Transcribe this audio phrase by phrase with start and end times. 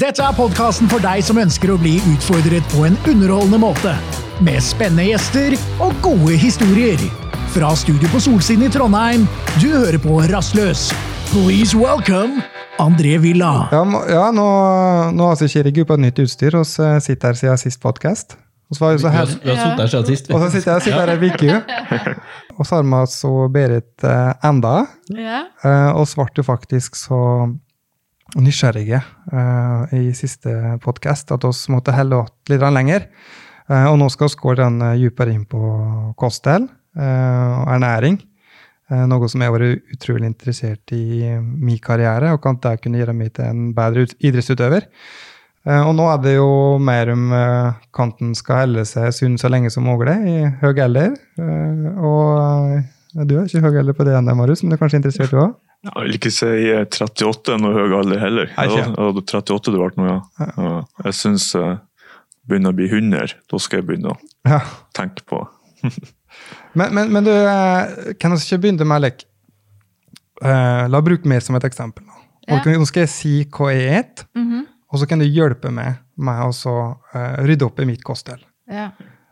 [0.00, 3.90] Dette er podkasten for deg som ønsker å bli utfordret på en underholdende måte.
[4.40, 5.52] Med spennende gjester
[5.84, 7.02] og gode historier.
[7.52, 9.26] Fra studio på Solsiden i Trondheim,
[9.60, 10.86] du hører på Rastløs.
[11.34, 12.40] Please welcome
[12.80, 13.68] André Villa.
[13.76, 14.48] Ja, ja nå,
[15.20, 17.84] nå har vi ikke rigget på et nytt utstyr, og så sitter her siden sist
[17.84, 18.38] podkast.
[18.72, 20.32] Og så var jeg Vi har, vi har sittet her siden sist.
[20.32, 22.20] Og så sitter jeg sitter her ei uke.
[22.56, 24.78] Og så har vi altså Berit eh, enda.
[25.12, 25.48] Ja.
[25.60, 27.20] Eh, og så ble jo faktisk så
[28.38, 29.00] nysgjerrige
[29.32, 30.52] uh, i siste
[30.84, 33.06] podkast at oss måtte helle åt litt lenger.
[33.70, 35.60] Uh, og nå skal vi gå den uh, dypere inn på
[36.20, 36.68] kosthold
[37.00, 38.16] og ernæring.
[38.90, 43.14] Noe som jeg har vært utrolig interessert i min karriere, og kan det kunne gjøre
[43.14, 44.88] meg til en bedre ut- idrettsutøver.
[45.86, 46.50] Og nå er det jo
[46.82, 47.30] mer om
[47.94, 51.14] kanten skal helle seg sunn så lenge som mulig i høy alder.
[52.02, 55.30] Og du er ikke høy alder på det ennå, Marius, men du er kanskje interessert
[55.36, 55.54] du òg?
[55.84, 58.50] Jeg vil ikke si 38 er noe høy alder heller.
[58.56, 58.82] Nei, ikke.
[58.82, 60.74] Ja, og 38 det ble nå, ja.
[61.06, 61.78] Jeg syns jeg
[62.50, 63.34] begynner å bli 100.
[63.48, 64.60] Da skal jeg begynne å Ja.
[64.96, 65.40] tenke på
[66.78, 69.24] Men, men, men du, eh, kan vi ikke begynne med lek?
[70.44, 72.04] Eh, la bruke meg som et eksempel.
[72.06, 72.18] Nå.
[72.48, 72.58] Ja.
[72.60, 74.66] Og Nå skal jeg si hva jeg et, Mhm.
[74.92, 76.74] og så kan du hjelpe meg med å så,
[77.14, 78.44] eh, rydde opp i mitt kosthold.
[78.70, 78.90] ja.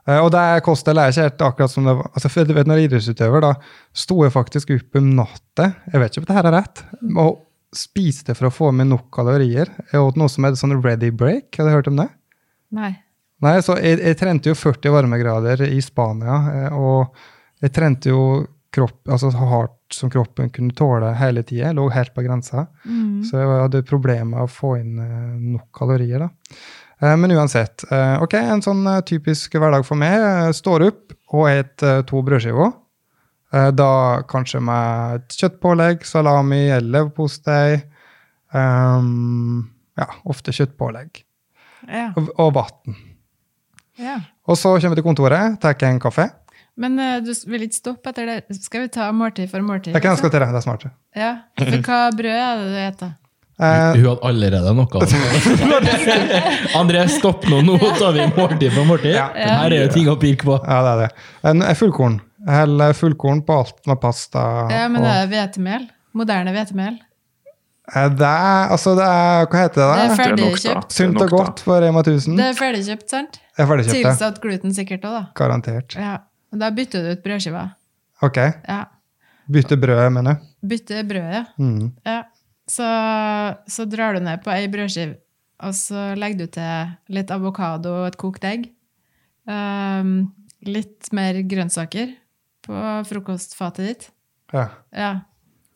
[0.08, 2.08] Eh, og det er ikke helt akkurat som det var.
[2.14, 3.52] Altså, for du vet, når er idrettsutøver, da
[3.92, 7.44] sto jeg faktisk opp om natta, jeg vet ikke om det her er rett, og
[7.76, 9.68] spiste for å få med nok kalorier.
[9.92, 12.08] Jeg åt noe som het sånn ready break, har du hørt om det?
[12.74, 12.94] Nei.
[13.44, 17.12] Nei, så jeg, jeg trente jo 40 varmegrader i Spania, eh, og
[17.62, 18.22] jeg trente jo
[18.74, 21.72] kropp, altså så hardt som kroppen kunne tåle hele tida.
[21.76, 22.66] Lå helt på grensa.
[22.84, 23.22] Mm.
[23.24, 26.26] Så jeg hadde problemer med å få inn eh, nok kalorier.
[26.26, 26.58] da.
[27.02, 27.84] Eh, Men uansett.
[27.92, 30.54] eh, ok, En sånn eh, typisk hverdag for meg.
[30.54, 31.76] Står opp og et
[32.08, 32.72] to brødskiver.
[33.48, 37.78] Da kanskje med et kjøttpålegg, salami eller leverpostei.
[38.52, 41.22] Um, ja, ofte kjøttpålegg.
[41.88, 42.10] Ja.
[42.16, 42.96] Og, og vann.
[43.96, 44.18] ja.
[44.48, 46.28] Og så kommer jeg til kontoret, tar en kaffe.
[46.76, 48.58] Men uh, du vil ikke stoppe etter det?
[48.60, 49.92] Skal vi ta måltid for måltid?
[49.96, 50.28] Det kan jeg liksom?
[50.28, 50.86] skal til det, det er smart.
[51.16, 51.32] Ja.
[51.60, 53.16] For hva brød er det du spiser?
[53.58, 54.86] Eh, Hun hadde allerede noe.
[56.78, 57.58] André, stopp nå.
[57.66, 59.16] Nå tar vi måltid for måltid.
[59.16, 59.28] Ja.
[59.34, 60.58] Her er det ting å pirke på.
[60.62, 61.08] ja, det er det.
[61.50, 62.20] En, en fullkorn.
[62.48, 64.44] Hell fullkorn på alt med pasta.
[64.70, 65.88] Ja, men det er hvetemel.
[66.16, 67.00] Moderne hvetemel.
[67.94, 69.88] Eh, Det er, altså det er, hva heter det?
[69.88, 70.88] Det er Det er ferdigkjøpt.
[70.92, 72.38] Er Sunt og godt for Rema 1000.
[72.38, 73.40] Det er ferdigkjøpt, sant?
[73.42, 74.12] Det er ferdigkjøpt, ja.
[74.14, 75.24] Tilsatt gluten sikkert òg, da.
[75.40, 75.98] Garantert.
[75.98, 76.14] Ja.
[76.54, 77.66] Og da bytter du ut brødskiva.
[78.24, 78.38] Ok.
[78.68, 78.80] Ja.
[79.50, 80.48] Bytte brød, mener du?
[80.68, 81.44] Bytte brød, ja.
[81.58, 81.88] Mm.
[82.06, 82.20] ja.
[82.68, 82.86] Så,
[83.70, 85.16] så drar du ned på ei brødskive,
[85.64, 88.68] og så legger du til litt avokado og et kokt egg.
[89.48, 90.28] Um,
[90.68, 92.12] litt mer grønnsaker
[92.66, 94.08] på frokostfatet ditt.
[94.52, 94.68] Ja.
[94.92, 95.12] Ja.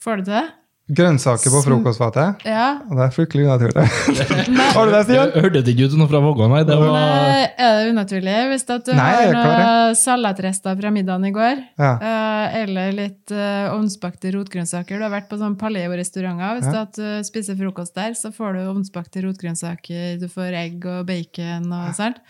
[0.02, 0.48] Får du til det?
[0.92, 2.42] Grønnsaker på frokostfatet.
[2.44, 2.66] Ja.
[2.84, 3.84] Det er fryktelig unaturlig.
[4.76, 5.32] Har du det, Stian?
[5.44, 6.62] hørte det ikke ut noe fra Vågå, nei.
[6.68, 8.34] Det var Nei, er det unaturlig?
[8.52, 11.92] Hvis at du Nei, har noen salatrester fra middagen i går, Ja.
[11.96, 16.60] eh, eller litt uh, ovnsbakte rotgrønnsaker Du har vært på sånn paleo-restauranter.
[16.60, 16.82] Hvis Ja.
[16.86, 21.70] at du spiser frokost der, så får du ovnsbakte rotgrønnsaker, du får egg og bacon
[21.72, 22.20] og sånt.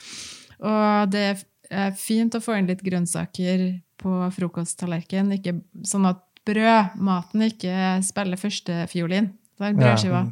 [0.63, 1.27] Og det
[1.73, 5.57] er fint å få inn litt grønnsaker på frokosttallerkenen, ikke
[5.87, 7.75] sånn at brødmaten ikke
[8.07, 9.33] spiller førstefiolin.
[9.59, 10.23] Det er brødskiva.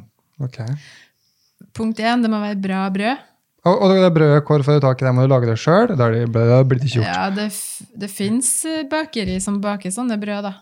[0.41, 0.57] Ok.
[1.77, 3.27] Punkt én, det må være bra brød.
[3.61, 5.13] Og, og det brødet, hvor får du tak i det?
[5.13, 5.91] Må du lage det sjøl?
[5.93, 7.05] Det blir det ikke gjort.
[7.05, 7.51] Ja, det,
[8.01, 8.49] det fins
[8.89, 10.53] bakeri som baker sånne brød, da.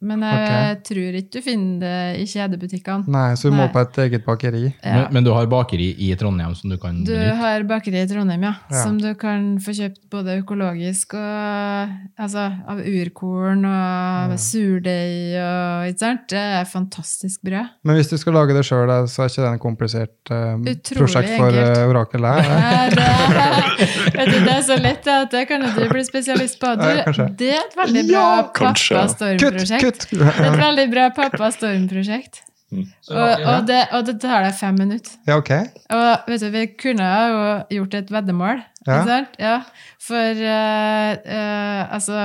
[0.00, 3.04] Men jeg tror ikke du finner det i kjedebutikkene.
[3.12, 3.72] Nei, så du må Nei.
[3.74, 4.62] på et eget bakeri.
[4.80, 4.94] Ja.
[4.94, 7.34] men, men du har bakeri i Trondheim som du kan Du benytte?
[7.36, 8.82] har bakeri i Trondheim, ja, Ja.
[8.82, 16.00] som du kan få kjøpt både økologisk og altså, av urkorn og surdeig og ikke
[16.06, 16.24] sant?
[16.32, 17.68] Det er fantastisk brød.
[17.84, 20.56] Men hvis du skal lage det sjøl, så er ikke det en komplisert uh,
[20.96, 21.76] prosjekt for enkelt.
[21.76, 22.24] uh, Orakel?
[22.24, 22.40] her?
[22.40, 26.72] Ja, det, vet du, det er så lett at det kan du bli spesialist på.
[26.80, 27.04] Du, Ja,
[27.36, 29.89] det er et veldig bra Ja, pappa-storm-prosjekt.
[30.14, 32.44] Er et veldig bra pappa Storm-prosjekt.
[32.70, 35.16] Og, og, det, og det tar deg fem minutter.
[35.26, 35.50] Ja, ok.
[35.90, 37.40] Og vet du, vi kunne jo
[37.76, 39.00] gjort et veddemål, Ja.
[39.00, 39.32] ikke sant?
[39.42, 39.54] Ja.
[40.00, 42.20] For uh, uh, altså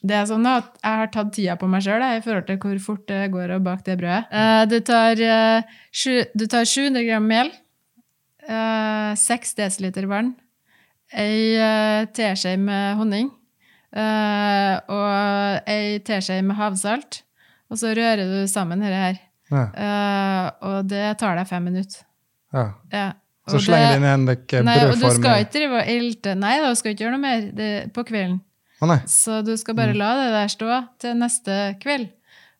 [0.00, 2.78] det er sånn at Jeg har tatt tida på meg sjøl i forhold til hvor
[2.80, 4.30] fort det går å bake det brødet.
[4.32, 5.20] Uh, du, tar,
[5.92, 7.50] sju, du tar 700 gram mel,
[8.46, 10.32] eh, 6 dl vann,
[11.12, 11.58] ei
[12.14, 13.28] teskje med honning
[13.92, 17.22] og ei teskje med havsalt.
[17.70, 19.18] Og så rører du sammen dette her.
[19.50, 19.64] Ja.
[19.74, 22.04] Uh, og det tar deg fem minutter.
[22.54, 22.68] ja.
[22.92, 23.08] Ja.
[23.50, 26.34] Så slenger du inn en dekke Nei, og du brødform skal ikke drive og elte.
[26.38, 28.36] Nei, da, du skal ikke gjøre noe mer det, på kvelden.
[28.80, 28.96] Å.
[29.10, 29.78] Så du skal Mm.
[29.80, 30.68] bare la det der stå
[31.02, 32.04] til neste kveld.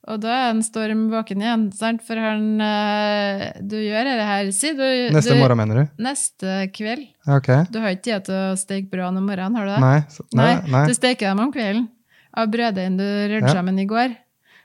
[0.08, 2.00] Og da er en storm våken igjen, sant?
[2.06, 4.82] For han eh, Du gjør det her Si du
[5.12, 6.02] Neste du, morgen, mener du?
[6.02, 7.05] Neste kveld.
[7.29, 7.67] Okay.
[7.67, 7.70] Ok.
[7.75, 9.81] Du har ikke tid til å steke brødene om morgenen, har du det?
[9.85, 10.00] Nei.
[10.08, 10.87] så- nei, nei.
[10.88, 11.88] Du steker dem om kvelden
[12.32, 13.55] av brøddeigen du rørte Ja.
[13.61, 14.17] sammen i går.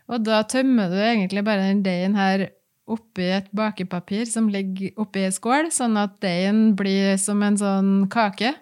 [0.08, 2.50] Og da tømmer du egentlig bare den deigen her
[2.88, 8.08] oppi et bakepapir som ligger oppi ei skål, sånn at deigen blir som en sånn
[8.08, 8.54] kake.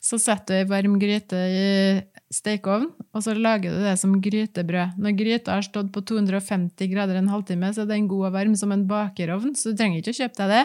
[0.00, 2.02] Så setter du ei varm gryte i
[2.32, 4.96] stekeovn, og så lager du det som grytebrød.
[4.98, 8.56] Når gryta har stått på 250 grader en halvtime, så er den god og varm
[8.58, 10.64] som en bakerovn, så du trenger ikke å kjøpe deg det.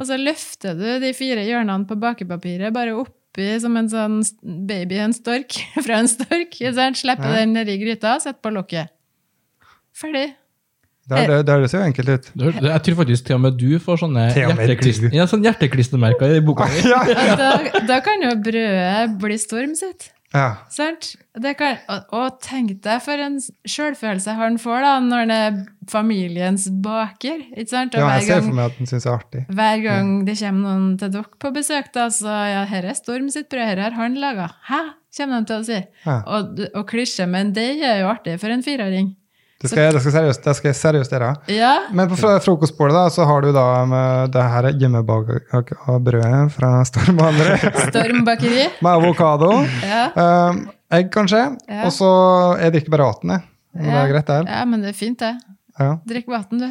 [0.00, 4.20] Og så løfter du de fire hjørnene på bakepapiret bare oppi som en sånn
[4.68, 6.56] baby en stork fra en stork.
[6.56, 6.72] Så?
[7.02, 7.40] Slipper Ja.
[7.42, 8.92] den nedi gryta, setter på lokket.
[10.00, 10.30] Ferdig.
[11.10, 12.26] Det, det, det høres jo enkelt ut.
[12.38, 14.60] Jeg tror faktisk til og med du får sånne og
[15.02, 15.08] du.
[15.16, 15.42] ja, sånn
[16.38, 16.84] i boka di.
[16.92, 17.50] Ja, Og Da,
[17.88, 20.12] da kan jo brødet bli storm sitt.
[20.34, 20.48] Ja.
[20.70, 21.14] Sant?
[21.40, 21.80] Det kan,
[22.14, 25.58] og, tenk deg for en sjølfølelse han får da, når han er
[25.90, 27.42] familiens baker.
[27.56, 27.96] ikke sant?
[27.98, 29.44] Og ja jeg ser for meg at han syns det er artig.
[29.58, 33.30] Hver gang det kommer noen til dere på besøk, da, så ja, her er Storm
[33.34, 34.50] sitt brød, her har han laga.
[34.70, 34.82] Hæ?
[35.16, 35.78] kommer de til å si.
[36.04, 36.18] Ja.
[36.30, 39.14] Og, og klisjé, men det er jo artig for en fireåring.
[39.60, 41.30] Det skal, jeg- det skal seriøst, det skal jeg seriøst gjøre.
[41.52, 46.52] Ja, Men på fro- frokostbordet da, så har du da med det her hjemmebaka brødet
[46.54, 47.58] fra Storm og andre.
[47.90, 48.64] Storm bakeri.
[48.82, 49.50] Med avokado.
[49.84, 51.42] Ja, Um, egg, kanskje.
[51.68, 51.84] Ja.
[51.84, 52.08] Og så
[52.62, 53.46] jeg drikker bare vann, jeg.
[53.84, 54.38] Det er greit det.
[54.48, 55.34] ja, men det er fint, det.
[55.78, 55.90] Ja.
[56.08, 56.66] Drikk vann, du.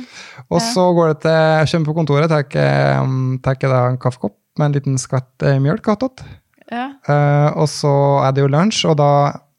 [0.52, 4.66] Og så går det til Jeg kommer på kontoret, tar jeg, um, en kaffekopp med
[4.66, 6.26] en liten skvett eh, mjølk attåt.
[6.72, 6.90] Ja.
[7.08, 7.94] Uh, og så
[8.28, 9.12] er det jo lunsj, og da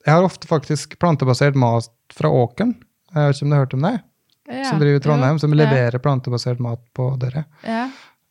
[0.06, 2.74] Jeg har ofte faktisk plantebasert mat fra åkeren.
[3.14, 3.96] Jeg vet ikke om du har hørt om det?
[4.50, 4.64] ja.
[4.66, 7.44] Som driver i Trondheim, som leverer plantebasert mat på dere.
[7.62, 7.84] Ja.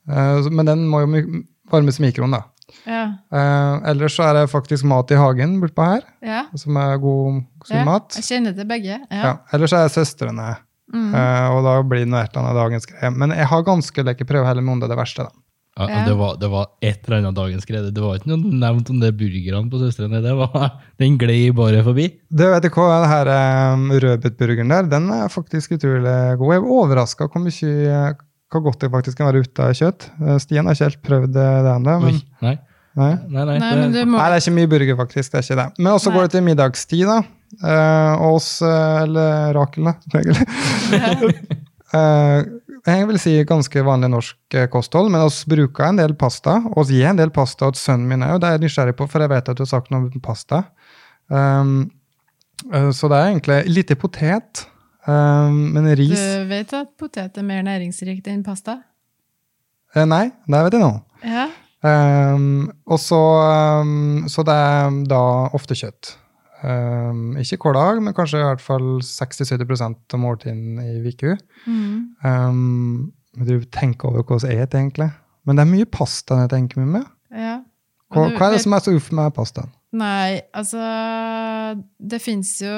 [0.09, 2.43] Eh, men den må jo varmes i mikroen, da.
[2.85, 3.03] Ja.
[3.33, 6.43] Eh, ellers så er det faktisk mat i hagen bortpå her, ja.
[6.59, 7.85] som er god, sunn ja.
[7.87, 8.17] mat.
[8.19, 8.99] Jeg kjenner til begge.
[9.09, 9.21] Ja.
[9.23, 9.31] Ja.
[9.55, 10.57] Ellers er det søstrene,
[10.89, 11.11] Mm.
[11.13, 13.09] uh, og da blir det noe et eller annet dagens greie.
[13.13, 15.43] Men jeg har ganske lekker prøve heller med om det er det verste, da.
[15.79, 15.99] Ja, Ja.
[16.09, 17.89] det, var, det var et eller annet dagens greie.
[17.95, 20.19] Det var ikke noe nevnt om det burgerne på Søstrene.
[20.25, 22.09] Det var, den glei bare forbi.
[22.27, 23.31] Det vet du hva, den her
[23.77, 26.51] um, rødbetburgeren der, den er faktisk utrolig god.
[26.53, 28.01] Jeg er overraska hvor mye
[28.49, 30.07] hvor godt det faktisk kan være ute av kjøtt.
[30.19, 31.47] Stien Stian har ikke helt prøvd det
[31.77, 31.95] ennå.
[32.03, 32.55] Men, nei.
[32.97, 33.11] nei.
[33.29, 35.31] Nei, nei, Nei, det- må nei, det er ikke mye burger, faktisk.
[35.31, 35.67] det er ikke det.
[35.77, 36.15] Men også Nei.
[36.17, 37.19] går det til middagstid, da.
[37.63, 39.95] Uh, oss, eh, eller Rakel, da.
[41.89, 42.43] Eh,
[42.89, 46.57] jeg vil si ganske vanlig norsk eh, kosthold, men vi bruker en del pasta.
[46.75, 49.23] Vi gir en del pasta til sønnen min òg, det er jeg nysgjerrig på, for
[49.25, 50.63] jeg vet at du har sagt noe om pasta.
[51.29, 51.89] Um,
[52.95, 54.65] så det er egentlig lite potet,
[55.07, 58.79] um, men ris Du vet at potet er mer næringsrikt enn pasta?
[59.95, 60.93] eh, Nei, det vet jeg nå.
[61.23, 61.47] Ja.
[61.79, 63.21] Um, og så,
[64.27, 65.21] så det er da
[65.55, 66.17] ofte kjøtt.
[66.63, 71.37] Um, ikke hver dag, men kanskje i hvert fall 60-70 av måltidene i uka.
[71.65, 72.11] Mm.
[72.25, 73.11] Um,
[73.47, 75.11] du tenker over hva jeg spiser, egentlig.
[75.47, 77.11] Men det er mye pasta jeg tenker mye med.
[77.35, 77.59] ja.
[78.09, 79.69] Hva, hva er det som er så uff med pastaen?
[79.99, 80.81] Nei, altså
[81.97, 82.73] Det fins jo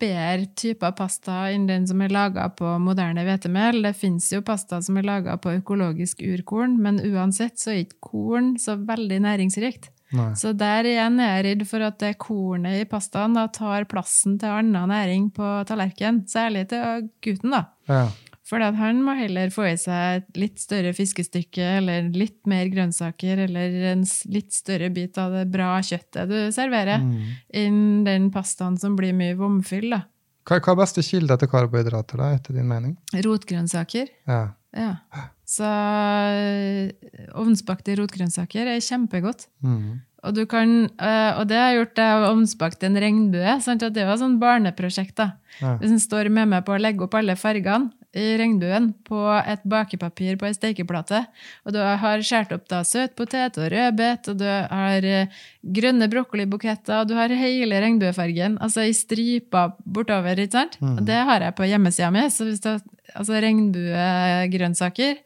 [0.00, 3.82] bedre typer pasta enn den som er laga på moderne hvetemel.
[3.84, 8.12] Det fins jo pasta som er laga på økologisk urkorn, men uansett så er ikke
[8.12, 9.90] korn så veldig næringsrikt.
[10.12, 10.32] Nei.
[10.36, 14.38] Så der igjen er jeg redd for at det kornet i pastaen da tar plassen
[14.40, 16.26] til annen næring på tallerkenen.
[16.28, 17.64] Særlig til gutten, da.
[17.88, 18.04] Ja.
[18.44, 23.46] For han må heller få i seg et litt større fiskestykke eller litt mer grønnsaker
[23.46, 24.02] eller en
[24.34, 27.30] litt større bit av det bra kjøttet du serverer, Mm.
[27.54, 29.90] enn den pastaen som blir mye vomfyll.
[29.90, 30.02] da.
[30.48, 32.96] Hva, hva er beste kilde til karbohydrater, da, etter din mening?
[33.14, 34.10] Rotgrønnsaker.
[34.28, 34.42] Ja.
[34.72, 34.94] Ja.
[35.46, 36.88] Så øh,
[37.38, 39.46] ovnsbakte rotgrønnsaker er kjempegodt.
[39.60, 40.00] Mm.
[40.22, 43.56] Og, du kan, øh, og det har gjort det å ovnsbakt en regnbue.
[43.64, 43.84] Sant?
[43.84, 45.16] At det var sånn barneprosjekt.
[45.18, 45.32] da.
[45.60, 45.76] Ja.
[45.82, 50.36] Hvis en står med meg på å legge opp alle fargene regnbuen på et bakepapir
[50.36, 51.22] på ei stekeplate,
[51.64, 57.00] og du har skåret opp da søtpotet og rødbet, og du har eh, grønne brokkolibuketter,
[57.00, 60.76] og du har hele regnbuefargen, altså i striper bortover, ikke sant?
[60.82, 60.98] Mm.
[60.98, 62.74] Og det har jeg på hjemmesida mi, så hvis du
[63.12, 65.18] altså regnbuegrønnsaker,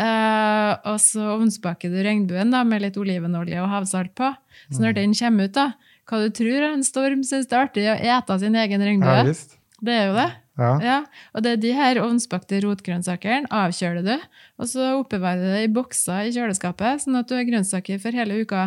[0.00, 4.32] eh, og så ovnsbaker du regnbuen da med litt olivenolje og havsalt på,
[4.70, 5.70] så når den kommer ut da,
[6.10, 9.24] hva du tror en storm synes det er artig å ete sin egen regnbue?
[9.30, 9.56] ja.
[9.80, 10.30] Det er jo det.
[10.58, 10.70] Ja.
[10.82, 10.96] Ja,
[11.32, 14.16] og det er de her ovnsbakte rotgrønnsakene avkjøler du,
[14.60, 18.12] og så oppbevarer du det i bokser i kjøleskapet, sånn at du har grønnsaker for
[18.12, 18.64] hele uka.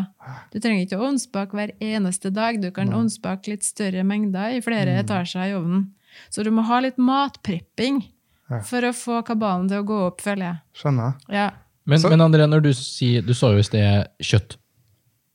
[0.54, 4.64] Du trenger ikke å ovnsbake hver eneste dag, du kan ovnsbake litt større mengder i
[4.66, 5.92] flere etasjer i ovnen.
[6.34, 8.04] Så du må ha litt matprepping
[8.50, 8.60] Ja.
[8.62, 10.58] for å få kabalen til å gå opp, føler jeg.
[10.82, 11.14] Skjønner.
[11.32, 11.52] Ja.
[11.86, 14.58] Men, men André, når du sier Du sa jo i sted kjøtt.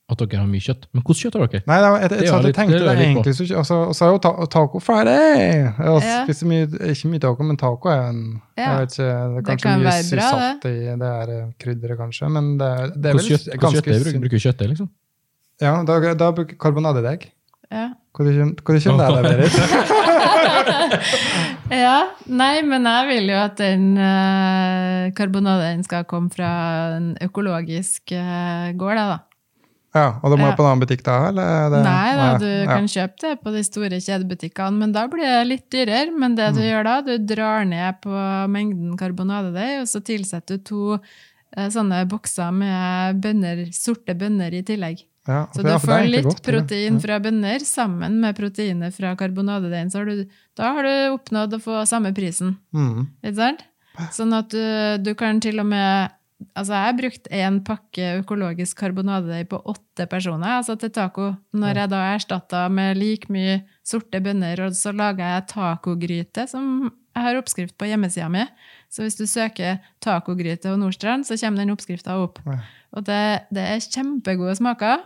[0.09, 0.87] At dere har mye kjøtt.
[0.97, 1.61] Men hvordan kjøtt har dere?
[1.69, 3.59] Nei, det var, jeg, jeg, Det jeg, var litt- tenkte det det egentlig så ikke-
[3.59, 3.65] Og
[3.99, 5.69] så er jo ta, Taco Friday!
[5.69, 6.25] Jeg Ja.
[6.25, 8.65] spiser mye, ikke mye taco, men taco er en Ja.
[8.65, 11.29] jeg vet ikke, Det er Det kanskje kan mye være bra, salt i det her
[11.37, 14.57] eh, krydderet, kanskje, men det, er- det er vel kjøtt, ganske kjøtt er, bruker, kjøtt
[14.59, 14.88] det, liksom?
[15.61, 17.29] Ja, da, da bruker jeg karbonadedegg.
[17.71, 17.88] Ja.
[18.17, 19.53] Hvor kommer hvor kommer det Berit?
[21.71, 22.09] ja.
[22.27, 26.49] Nei, men jeg vil jo at den uh, karbonaden skal komme fra
[26.97, 29.19] en økologisk uh, gård, da.
[29.99, 30.57] Ja, og da må Ja.
[30.57, 31.43] på en annen butikk da, eller?
[31.67, 32.67] er det- Nei da, du ja.
[32.71, 36.12] kan kjøpe det på de store kjedebutikkene, men da blir det litt dyrere.
[36.17, 36.55] Men det Mm.
[36.57, 38.14] du gjør da, du drar ned på
[38.49, 40.99] mengden karbonadedeig, og så tilsetter du to
[41.57, 45.00] eh, sånne bokser med bønner, sorte bønner i tillegg.
[45.26, 48.95] Ja, Så du ja, det får litt godt, protein protein fra bønner sammen med proteinet
[48.95, 49.90] fra karbonadedeigen.
[49.90, 50.26] Så har du,
[50.57, 52.57] da har du oppnådd å få samme prisen.
[52.73, 53.09] Mm.
[53.25, 53.62] Ikke sant?
[54.12, 56.11] Sånn at du, du kan til og med
[56.54, 61.33] Altså, jeg har brukt én pakke økologisk karbonadedeig på åtte personer altså til taco.
[61.59, 66.88] Når jeg da erstatta med like mye sorte bønner, og så laga jeg tacogryte, som
[67.18, 68.45] jeg har oppskrift på hjemmesida mi.
[68.87, 72.38] Så hvis du søker tacogryte og Nordstrand, så kommer den oppskrifta opp.
[72.95, 75.02] Og det, det er kjempegode smaker.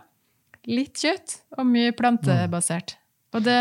[0.69, 2.99] Litt kjøtt og mye plantebasert.
[3.33, 3.59] Og det,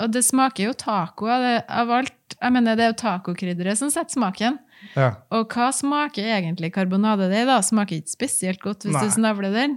[0.00, 2.16] og det smaker jo taco av, det, av alt.
[2.38, 4.56] Jeg mener, det er jo tacokrydderet som setter smaken.
[4.94, 5.10] Ja.
[5.36, 7.58] Og hva smaker egentlig karbonadedeig, da?
[7.64, 9.04] Smaker ikke spesielt godt hvis Nei.
[9.04, 9.76] du snavler den.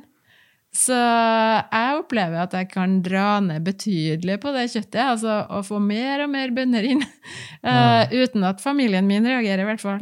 [0.73, 5.77] Så jeg opplever at jeg kan dra ned betydelig på det kjøttet, altså og få
[5.83, 7.03] mer og mer bønner inn.
[7.61, 10.01] Uh, uten at familien min reagerer, i hvert fall.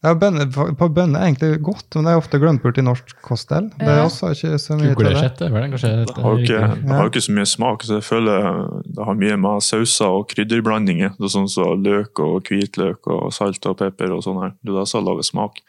[0.00, 3.10] Ja, bønner, på bønner er egentlig godt, men det er ofte glemt bort i norsk
[3.26, 3.66] kosthold.
[3.76, 4.94] Det er også ikke så mye til det.
[4.96, 8.48] Kukuleskjett vel kanskje Det har jo ikke, ikke så mye smak, så jeg føler
[8.86, 11.12] det har mye med sauser og krydderblandinger.
[11.20, 14.56] Er sånn som løk og hvitløk og salt og pepper og sånn her.
[14.64, 15.60] Det er det som lager smak.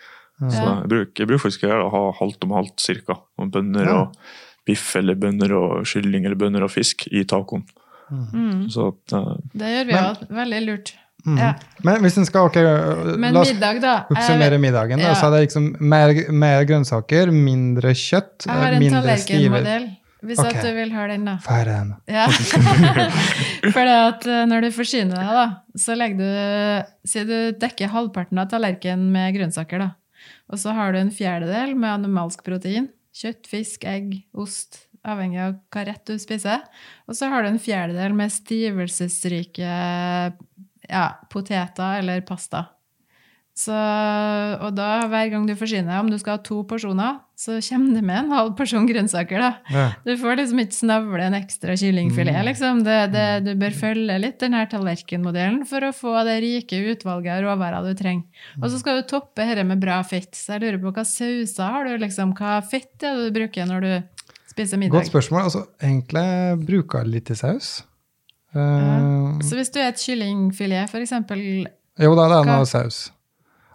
[0.41, 3.19] Så jeg bruker, jeg bruker faktisk å ha halvt om halvt cirka.
[3.38, 4.00] Om bønner Ja.
[4.05, 4.15] og
[4.65, 7.67] biff eller bønner og kylling eller bønner og fisk i tacoen.
[8.11, 8.69] Mm.
[8.71, 10.25] Så uh, Det gjør vi òg.
[10.39, 10.93] Veldig lurt.
[11.25, 11.37] Mm.
[11.37, 11.53] Ja.
[11.85, 12.65] Men hvis en skal okay,
[13.19, 13.95] Men La oss middag, da.
[14.09, 15.01] oppsummere middagen.
[15.01, 15.17] Da, ja.
[15.17, 19.87] så er det liksom mer, mer grønnsaker, mindre kjøtt, en mindre tallerkenmodell,
[20.21, 20.57] hvis okay.
[20.57, 21.37] at du vil høre den, da.
[21.45, 22.27] Færre enn Ja.
[23.73, 25.47] For det at eh, når du forsyner deg, da,
[25.81, 29.89] så legger du Si du dekker halvparten av tallerkenen med grønnsaker, da.
[30.51, 32.89] Og så har du en fjerdedel med animalsk protein.
[33.15, 34.85] Kjøtt, fisk, egg, ost.
[35.01, 36.61] Avhengig av hva rett du spiser.
[37.09, 39.71] Og så har du en fjerdedel med stivelsesrike
[40.91, 42.67] ja, poteter eller pasta.
[43.62, 43.75] Så,
[44.63, 47.98] og da, hver gang du forsyner deg, om du skal ha to porsjoner, så kommer
[47.98, 49.50] det med en halv porsjon grønnsaker, da.
[49.75, 49.83] ja.
[50.07, 52.48] Du får liksom ikke snavle en ekstra kyllingfilet, Mm.
[52.48, 52.79] liksom.
[52.88, 57.36] Det, det, du bør følge litt den her tallerkenmodellen for å få det rike utvalget
[57.36, 58.48] av råvarer du trenger.
[58.63, 60.31] Og så skal du toppe dette med bra fett.
[60.38, 62.31] Så jeg lurer på hva sauser har du, liksom?
[62.39, 65.01] Hva fett er det du bruker når du spiser middag?
[65.03, 65.50] Godt spørsmål.
[65.51, 66.27] Altså, egentlig
[66.65, 67.81] bruker jeg litt i saus.
[68.55, 71.39] Eh, Så hvis du er et kyllingfilet, for eksempel
[72.01, 73.12] jo da, det er noe saus.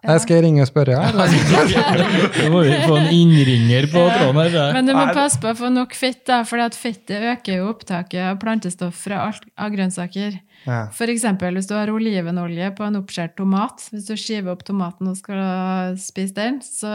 [0.06, 0.94] Jeg skal jeg ringe og spørre?
[0.94, 1.10] Ja?
[2.46, 4.74] Nå må vi få en innringer på tråden her.
[4.76, 8.22] Men du må passe på å få nok fett, da, for fettet øker jo opptaket
[8.30, 10.38] av plantestoff fra alt av grønnsaker.
[10.66, 10.80] Ja.
[10.94, 15.10] For eksempel hvis du har olivenolje på en oppskåret tomat, hvis du skiver opp tomaten
[15.10, 16.90] og skal spise den, så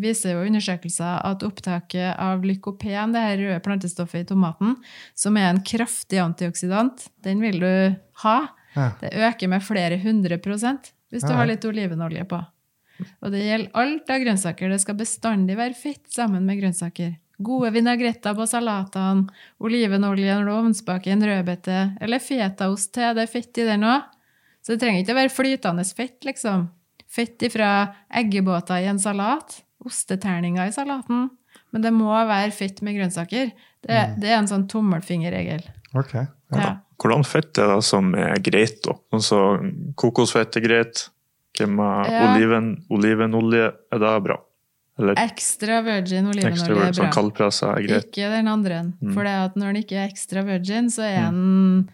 [0.00, 4.78] viser jo undersøkelser at opptaket av lykopen, det her røde plantestoffet i tomaten,
[5.18, 7.74] som er en kraftig antioksidant, den vil du
[8.24, 8.38] ha.
[8.76, 8.92] Ja.
[9.00, 12.38] Det øker med flere hundre prosent hvis du har litt olivenolje på.
[13.24, 14.70] Og det gjelder alt av grønnsaker.
[14.70, 17.14] Det skal bestandig være fett sammen med grønnsaker.
[17.40, 19.30] Gode vinagretter på salatene,
[19.64, 23.14] olivenolje når du ovnsbaker en rødbete, eller fetaost til.
[23.16, 24.02] Det er fett i den òg.
[24.60, 26.68] Så det trenger ikke å være flytende fett, liksom.
[27.10, 27.70] Fett ifra
[28.12, 31.30] eggebåter i en salat, osteterninger i salaten.
[31.72, 33.50] Men det må være fett med grønnsaker.
[33.80, 35.64] Det, det er en sånn tommelfingerregel.
[35.96, 36.14] Ok.
[36.20, 36.60] Ja.
[36.60, 36.70] Ja.
[37.00, 38.94] Hvordan fett er det som er greit, da?
[39.16, 39.38] Altså,
[39.96, 41.08] kokosfett er greit.
[41.58, 42.20] Hvem er Ja.
[42.34, 43.72] oliven, olivenolje?
[43.92, 44.36] Er det bra?
[44.98, 47.12] Eller Ekstra virgin olivenolje er sånn bra.
[47.14, 48.10] kaldpressa er greit?
[48.12, 48.92] Ikke den andre.
[49.02, 49.14] Mm.
[49.14, 51.88] For når den ikke er ekstra virgin, så er den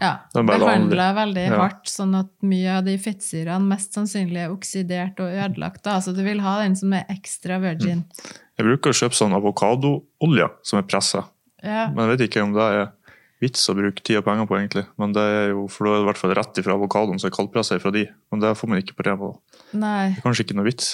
[0.00, 1.58] ja, Den er behandla veldig Ja.
[1.58, 5.82] hardt, sånn at mye av de fettsyrene mest sannsynlig er oksidert og ødelagt.
[5.82, 5.98] Da.
[6.00, 8.04] Så du vil ha den som er ekstra virgin.
[8.58, 11.24] Jeg bruker å kjøpe sånn avokadoolje som er pressa.
[11.62, 11.88] Ja.
[11.88, 12.92] Men jeg vet ikke om det er
[13.42, 14.84] vits å bruke tid og penger på, egentlig.
[15.02, 17.28] Men det er jo, for da er det i hvert fall rett ifra avokadoen som
[17.28, 18.04] er kaldpressa fra de.
[18.32, 19.32] Men det får man ikke på Rema.
[19.72, 20.12] Nei.
[20.12, 20.90] Det er kanskje ikke noe vits.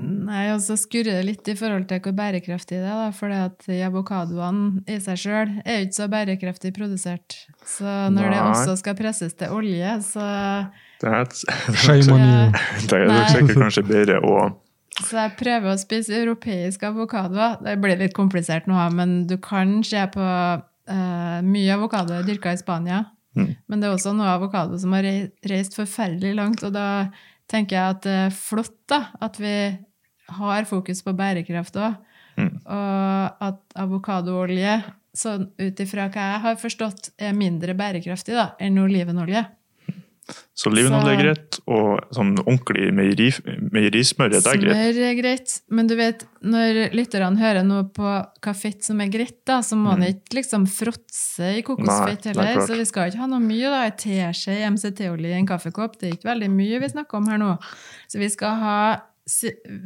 [0.00, 3.00] Nei, og så skurrer det litt i forhold til hvor bærekraftig det er.
[3.04, 7.36] da, For at avokadoene i seg sjøl er jo ikke så bærekraftig produsert.
[7.68, 10.24] Så når det også skal presses til olje, så
[11.00, 11.36] Det er, et,
[11.80, 12.50] Shame on Ja.
[12.86, 13.28] det er nok Nei.
[13.34, 14.34] sikkert kanskje bedre å
[15.00, 17.54] Så jeg prøver å spise europeisk avokado.
[17.64, 20.26] Det blir litt komplisert nå, men du kan se på
[20.90, 23.04] eh, Mye avokado er dyrka i Spania.
[23.38, 23.52] Mm.
[23.70, 25.06] Men det er også noe avokado som har
[25.46, 26.64] reist forferdelig langt.
[26.66, 26.86] Og da
[27.50, 29.54] tenker jeg at det er flott da, at vi
[30.30, 31.98] har fokus på bærekraft òg.
[32.38, 32.52] Mm.
[32.62, 34.76] Og at avokadoolje,
[35.16, 39.42] sånn ut ifra hva jeg har forstått, er mindre bærekraftig da, enn olivenolje.
[40.54, 43.28] Så olivenolje er greit, og sånn ordentlig meieri,
[43.72, 44.74] meierismør er greit.
[44.76, 48.04] Smør er greit, men du vet, når lytterne hører noe på
[48.44, 50.06] hva fett som er greit, da, så må Mm.
[50.10, 52.66] ikke liksom fråtse i kokosfett er heller.
[52.66, 53.84] Så vi skal ikke ha noe mye, da.
[53.86, 57.38] En teskje MCT-olje i en kaffekopp, det er ikke veldig mye vi snakker om her
[57.38, 57.58] nå.
[58.08, 58.76] Så vi skal ha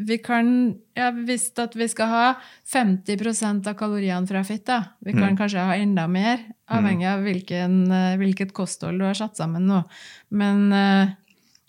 [0.07, 0.49] vi kan
[0.97, 2.27] ja, visst at vi skal ha
[2.73, 4.83] 50% av kaloriene fra fitt, da.
[5.05, 5.39] Vi kan Mm.
[5.39, 6.39] kanskje ha enda mer,
[6.71, 9.83] avhengig av hvilken, eh, hvilket kosthold du har satt sammen nå.
[10.31, 11.09] Men, eh,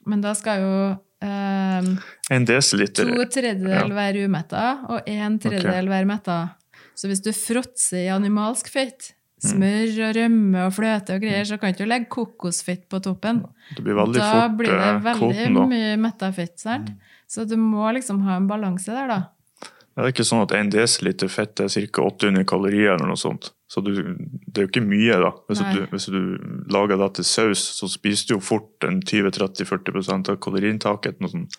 [0.06, 1.82] men da skal jo eh,
[2.30, 3.96] En desiliter To tredjedel Ja.
[3.96, 6.56] være umetta, og en tredjedel være metta.
[6.96, 9.14] Så hvis du fråtser i animalsk fett,
[9.44, 9.52] Mm.
[9.52, 13.44] smør og rømme og fløte og greier, så kan du ikke legge kokosfett på toppen.
[13.76, 16.60] Det blir veldig Da fort blir det eh, veldig kvoten, mye metta fett.
[16.60, 16.90] sant?
[17.28, 19.22] Så du må liksom ha en balanse der, da.
[19.96, 22.04] Det er ikke sånn at 1 dl fett er ca.
[22.04, 23.54] 800 kalorier eller noe sånt.
[23.72, 25.32] Så du, det er jo ikke mye, da.
[25.48, 26.20] Hvis du, hvis du
[26.72, 31.56] lager det til saus, så spiser du jo fort en 20-30-40% av kaloriinntaket noe sånt,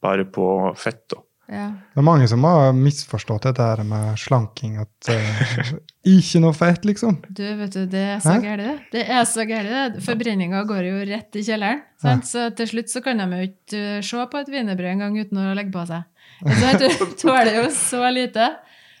[0.00, 0.46] bare på
[0.80, 1.04] fett.
[1.12, 1.20] da.
[1.48, 1.68] Ja.
[1.94, 4.76] Det er mange som har misforstått det der med slanking.
[4.82, 5.70] At uh,
[6.08, 7.18] ikke noe fett, liksom.
[7.28, 8.98] Du, vet du, det er så gærent, det.
[8.98, 10.04] Det er så gærent, det.
[10.04, 11.82] Forbrenninga går jo rett i kjelleren.
[12.02, 12.28] Sant?
[12.28, 15.40] Så til slutt så kan de jo ikke uh, se på et wienerbrød engang uten
[15.40, 16.04] å legge på seg.
[16.44, 16.84] Sant?
[16.84, 18.52] Du tåler jo så lite.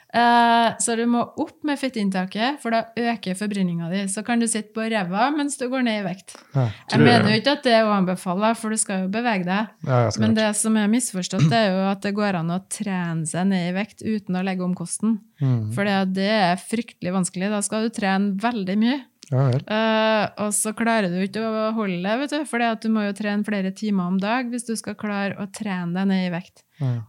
[0.08, 4.04] Eh, så du må opp med fettinntaket, for da øker forbrenninga di.
[4.08, 6.36] Så kan du sitte på ræva mens du går ned i vekt.
[6.54, 9.44] Ja, Jeg mener jo ikke at det er å anbefale, for du skal jo bevege
[9.44, 9.74] deg.
[9.84, 13.28] ja, Men det som er misforstått, det er jo at det går an å trene
[13.28, 15.20] seg ned i vekt uten å legge om kosten.
[15.42, 15.70] Mm.
[15.76, 17.52] For det er fryktelig vanskelig.
[17.52, 18.98] Da skal du trene veldig mye.
[19.28, 19.50] Ja.
[19.52, 23.16] Eh, og så klarer du ikke å holde det, vet du, for du må jo
[23.16, 26.64] trene flere timer om dag hvis du skal klare å trene deg ned i vekt.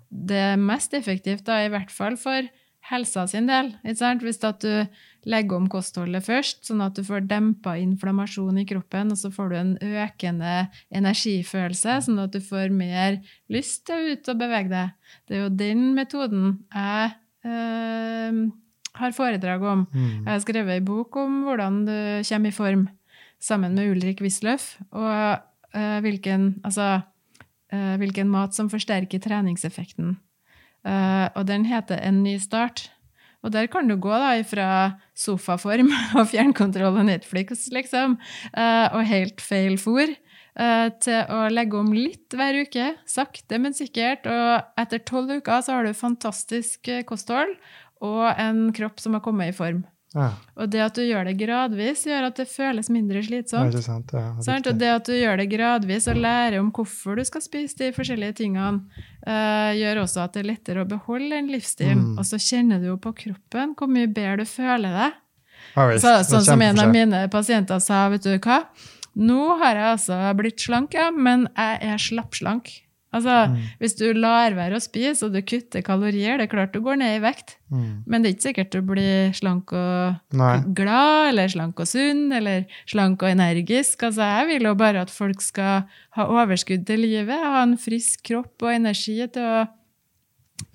[0.09, 2.49] Det er mest effektivt, da, i hvert fall for
[2.89, 3.73] helsa sin del.
[3.83, 4.71] Hvis du
[5.29, 9.51] legger om kostholdet først, sånn at du får dempa inflammasjon i kroppen, og så får
[9.51, 10.53] du en økende
[10.95, 13.19] energifølelse, sånn at du får mer
[13.51, 14.95] lyst til å ut og bevege deg.
[15.27, 17.11] Det er jo den metoden jeg
[17.49, 18.39] øh,
[18.99, 19.85] har foredrag om.
[19.91, 20.07] Mm.
[20.23, 21.99] Jeg har skrevet ei bok om hvordan du
[22.31, 22.87] kommer i form,
[23.39, 25.39] sammen med Ulrik Wisløff, og
[25.75, 27.01] øh, hvilken, altså,
[27.71, 30.17] øh, hvilken mat som forsterker treningseffekten.
[30.87, 32.89] Eh, og den heter En ny start.
[33.43, 34.69] Og der kan du gå da fra
[35.15, 38.17] sofaform og fjernkontroll og Netflix, liksom,
[38.51, 43.75] eh, og helt feil fôr, eh, til å legge om litt hver uke, sakte, men
[43.75, 44.27] sikkert.
[44.27, 47.55] Og etter tolv uker så har du fantastisk kosthold
[48.03, 49.85] og en kropp som har kommet i form.
[50.15, 53.69] Ja, Og det at du gjør det gradvis, gjør at det føles mindre slitsomt.
[53.69, 54.13] ikke sant.
[54.17, 54.65] Ja, Sant?
[54.67, 57.91] Og det at du gjør det gradvis og lærer om hvorfor du skal spise de
[57.93, 58.81] forskjellige tingene,
[59.27, 62.15] uh, gjør også at det er lettere å beholde den livsstilen.
[62.15, 62.17] Mm.
[62.17, 65.19] Og så kjenner du jo på kroppen hvor mye bedre du føler deg.
[65.75, 65.89] Ja.
[66.01, 68.63] Så, sånn som en av mine pasienter sa, vet du hva?
[69.19, 72.71] Nå har jeg altså blitt slank, ja, men jeg er slappslank.
[73.11, 73.57] Altså, Mm.
[73.79, 76.97] hvis du lar være å spise, og du kutter kalorier, det er klart du går
[76.97, 77.55] ned i vekt.
[77.71, 78.03] Mm.
[78.05, 80.59] Men det er ikke sikkert du blir slank og Nei.
[80.77, 84.03] glad, eller slank og sunn, eller slank og energisk.
[84.03, 88.23] Altså, jeg vil jo bare at folk skal ha overskudd til livet, ha en frisk
[88.29, 89.67] kropp og energi til å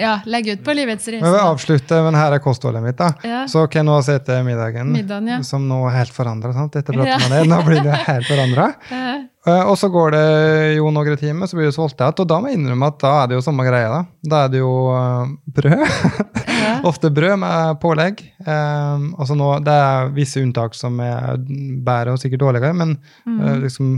[0.01, 1.42] ja, legge ut på livets Men vi reise.
[1.47, 2.97] avslutter, men her er kostholdet mitt.
[2.99, 3.12] da.
[3.23, 3.44] Ja.
[3.47, 5.42] Så kan nå se til middagen, Middagen, ja.
[5.42, 6.51] som nå er helt forandra.
[6.66, 7.44] Etter praten Ja.
[7.44, 8.73] nå blir det helt forandra.
[9.44, 12.14] Eh, og så går det jo noen timer, så blir det sulten igjen.
[12.23, 13.99] Og da må jeg innrømme at da er det jo samme greia.
[14.25, 15.83] Da Da er det jo uh, brød.
[16.64, 16.70] ja.
[16.88, 18.23] Ofte brød med pålegg.
[18.40, 22.97] Um, altså nå, det er visse unntak som er bedre og sikkert dårligere, men
[23.29, 23.40] Mm.
[23.44, 23.92] eh, liksom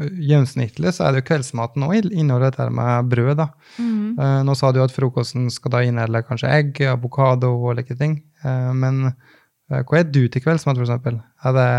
[0.00, 3.34] gjennomsnittlig så er det jo kveldsmaten òg inneholder dette med brød.
[3.40, 3.48] da.
[3.78, 4.44] Mm.
[4.46, 8.20] Nå sa du at frokosten skal da inneholde kanskje egg, avokado og like ting.
[8.44, 11.20] Eh, men eh, hva er du til kveldsmat, eksempel?
[11.44, 11.70] Er det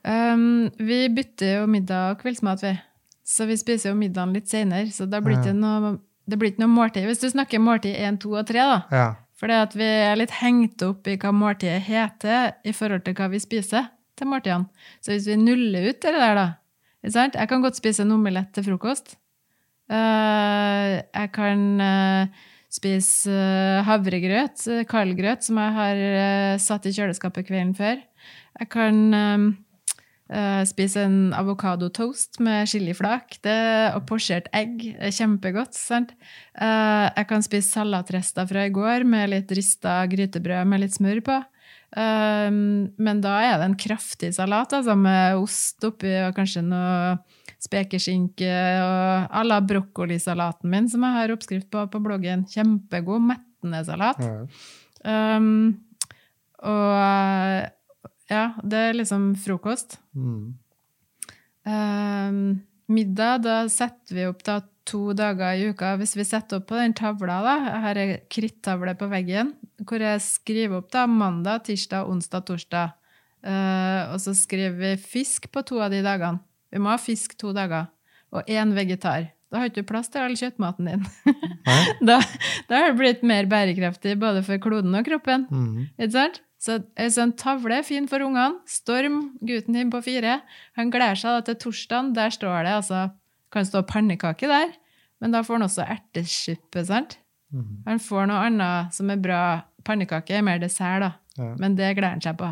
[0.00, 2.70] Um, vi bytter jo middag og kveldsmat, vi.
[3.26, 6.64] Så vi spiser jo middagen litt senere, så da blir det, noe, det blir ikke
[6.64, 7.04] noe måltid.
[7.06, 8.78] Hvis du snakker måltid 1, 2 og 3, da.
[8.96, 9.08] Ja.
[9.40, 13.40] For vi er litt hengt opp i hva måltidet heter i forhold til hva vi
[13.40, 13.86] spiser
[14.18, 14.68] til måltidene.
[15.00, 16.46] Så hvis vi nuller ut det der, da?
[17.02, 19.16] Jeg kan godt spise en omelett til frokost.
[19.90, 27.74] Eh, jeg kan eh, spise eh, havregrøt, kaldgrøt, som jeg har satt i kjøleskapet kvelden
[27.78, 28.04] før.
[28.60, 29.56] Jeg kan
[30.30, 30.62] Eh,
[31.02, 33.40] en avokadotoast med chiliflak
[33.96, 34.78] og posjert egg.
[35.10, 35.74] Kjempegodt.
[35.74, 36.12] sant?
[36.54, 41.40] Jeg kan spise salatrester fra i går med litt rista grytebrød med litt smør på.
[41.90, 47.16] Eh, men da er det en kraftig salat altså med ost oppi og kanskje noe
[47.60, 48.50] spekeskinke
[48.80, 52.46] og à la brokkolisalaten min, som jeg har oppskrift på på bloggen.
[52.48, 54.22] Kjempegod, mettende salat.
[54.24, 55.36] Ja.
[55.36, 55.80] Um,
[56.60, 56.96] og
[58.30, 59.98] ja, det er liksom frokost.
[60.14, 60.54] Mm.
[61.66, 62.42] Um,
[62.90, 65.94] middag, da setter vi opp da to dager i uka.
[66.00, 69.54] Hvis vi setter opp på den tavla, da, jeg har ei krittavle på veggen,
[69.86, 72.96] hvor jeg skriver opp da mandag, tirsdag, onsdag, torsdag.
[73.40, 76.42] Uh, og så skriver vi fisk på to av de dagene.
[76.70, 77.88] Vi må ha fisk to dager.
[78.30, 79.30] Og én vegetar.
[79.50, 81.08] Da har du ikke plass til all kjøttmaten din.
[82.00, 82.16] Da,
[82.70, 85.44] da har det blitt mer bærekraftig både for kloden og kroppen.
[85.50, 85.90] Mm.
[85.98, 86.38] Ikke sant?
[86.60, 88.60] Så en sånn tavle er fin for ungene.
[88.68, 90.38] Storm, gutten din på fire,
[90.76, 92.12] han gleder seg da til torsdagen.
[92.16, 93.08] Der står det altså
[93.50, 94.72] Kan stå pannekake der,
[95.20, 97.18] men da får han også ertesuppe, sant?
[97.52, 97.82] Mm.
[97.86, 99.42] Han får noe annet som er bra.
[99.84, 101.10] Pannekake er mer dessert, da.
[101.40, 101.54] Ja.
[101.60, 102.50] Men det gleder han seg på.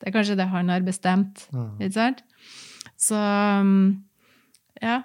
[0.00, 1.44] Det er kanskje det han har bestemt.
[1.52, 1.72] Mm.
[1.80, 2.22] Ikke sant?
[3.00, 3.18] Så
[3.60, 4.04] um,
[4.80, 5.02] ja.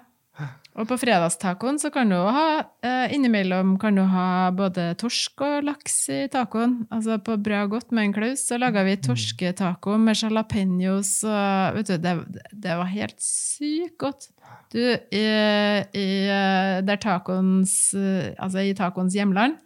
[0.76, 2.46] Og på fredagstacoen så kan du ha
[2.84, 6.82] eh, Innimellom kan du ha både torsk og laks i tacoen.
[6.92, 11.94] Altså på Bra godt med en Klaus så laga vi torsketaco med jalapeños og Vet
[11.94, 12.14] du, det,
[12.52, 14.28] det var helt sykt godt.
[14.74, 15.24] Du, i,
[15.96, 19.56] i eh, tacoens eh, Altså i tacoens hjemland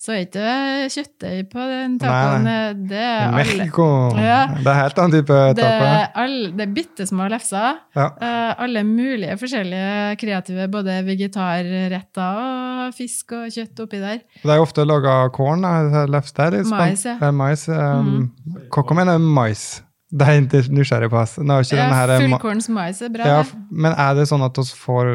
[0.00, 0.52] så er ikke
[0.94, 2.46] kjøttdeig på den tacoen.
[2.88, 3.88] Det er alle Mexico.
[4.16, 4.38] Ja.
[4.56, 5.90] Det er helt annen type det taco.
[5.90, 7.82] er, all, det er bitte små lefser.
[7.98, 8.06] Ja.
[8.16, 12.40] Uh, alle mulige forskjellige kreative, både vegetarretter
[12.86, 14.24] og fisk og kjøtt oppi der.
[14.40, 15.68] Det er ofte laga korn.
[16.08, 16.62] Lefse der.
[16.70, 17.18] Mais, ja.
[17.20, 17.68] Det er mais.
[17.68, 18.32] Um,
[18.72, 19.82] Hva mener du mais?
[20.12, 21.18] Det er ikke nysgjerrig på.
[21.20, 21.36] ass.
[21.38, 23.24] Nå er ikke Ja, her, ma- Fullkorns mais er bra.
[23.24, 25.10] ja, men er det sånn at vi får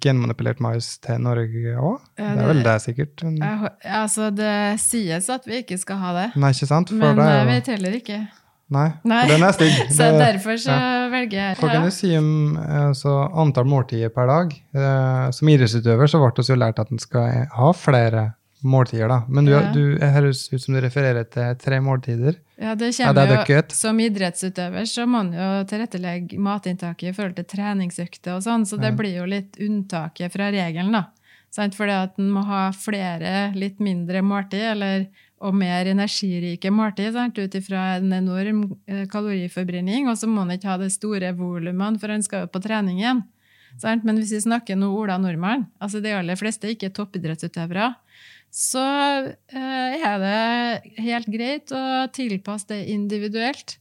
[0.00, 2.00] genmanipulert mais til Norge òg?
[2.18, 3.24] Ja, det er vel det, sikkert.
[3.24, 6.88] Men, Jeg altså, det sies at vi ikke skal ha det, nei, ikke sant?
[6.90, 8.20] For men det er jeg vet heller ikke.
[8.68, 9.26] Nei, Nei.
[9.28, 9.74] den er stygg.
[9.94, 14.26] Så Det- derfor så velger jeg Hva kan du si om altså, antall måltider per
[14.26, 14.54] dag?
[14.74, 18.32] Eh, som idrettsutøver så ble jo lært at en skal ha flere
[18.64, 19.20] måltider, da.
[19.28, 19.70] Men du, Ja.
[19.72, 22.34] du høres ut som du refererer til tre måltider.
[22.58, 23.74] Ja, det Ja, kommer det er jo.
[23.76, 28.78] Som idrettsutøver så må man jo tilrettelegge matinntaket i forhold til treningsøkter og sånn, så
[28.80, 28.96] det Ja.
[28.96, 31.04] blir jo litt unntaket fra regelen, da.
[31.50, 31.74] Sant?
[31.74, 35.06] Fordi at en må ha flere litt mindre måltid, eller,
[35.40, 40.68] og mer energirike måltid, ut ifra en enorm eh, kaloriforbrenning, og så må en ikke
[40.68, 43.22] ha de store volumene, for en skal jo på trening igjen.
[43.78, 44.04] Sant?
[44.04, 47.94] Men hvis vi snakker nå Ola Nordmann, altså de aller fleste er ikke toppidrettsutøvere,
[48.56, 48.82] så
[49.52, 53.76] eh, er det helt greit å tilpasse det individuelt.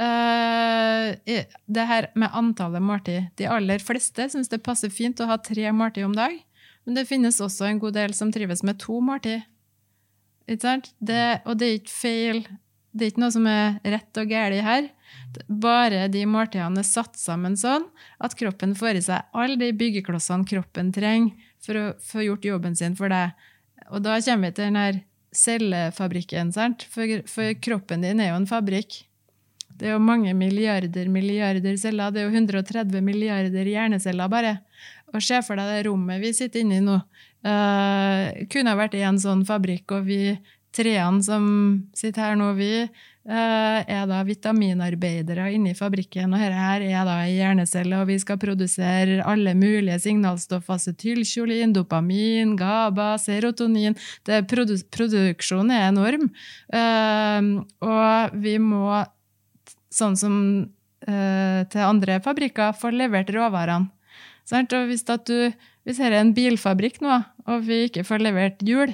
[0.00, 3.28] Eh, det her med antallet måltid.
[3.36, 6.38] De aller fleste syns det passer fint å ha tre måltid om dag,
[6.84, 9.44] men det finnes også en god del som trives med to måltid.
[10.48, 10.92] Ikke sant?
[10.98, 12.44] Det, og det er ikke feil.
[12.94, 14.92] Det er ikke noe som er rett og galt her.
[15.48, 17.90] Bare de måltidene er satt sammen sånn
[18.24, 22.76] at kroppen får i seg alle de byggeklossene kroppen trenger for å få gjort jobben
[22.78, 23.34] sin for deg.
[23.92, 25.00] Og da kommer vi til den her
[25.34, 26.86] cellefabrikken, sant?
[26.92, 29.02] For, for kroppen din er jo en fabrikk.
[29.74, 32.12] Det er jo mange milliarder, milliarder celler.
[32.14, 34.58] Det er jo 130 milliarder hjerneceller bare.
[35.14, 37.00] Og se for deg det rommet vi sitter inne i nå.
[37.44, 40.20] Uh, kunne ha vært en sånn fabrikk, og vi
[40.74, 41.44] treene som
[41.94, 42.70] sitter her nå, vi
[43.24, 48.18] er da vitaminarbeidere inne i fabrikken, og dette her er da ei hjernecelle, og vi
[48.20, 53.96] skal produsere alle mulige signalstoff, acetylkjolin, dopamin, GABA, serotonin.
[54.28, 56.28] Det, produ produksjonen er enorm,
[56.74, 57.48] Eh,
[57.84, 58.88] og vi må,
[59.92, 60.34] sånn som
[61.06, 63.90] eh, til andre fabrikker, få levert råvarene.
[64.52, 65.30] Og hvis, at
[65.84, 68.92] hvis her er en bilfabrikk nå, og vi ikke får levert hjul,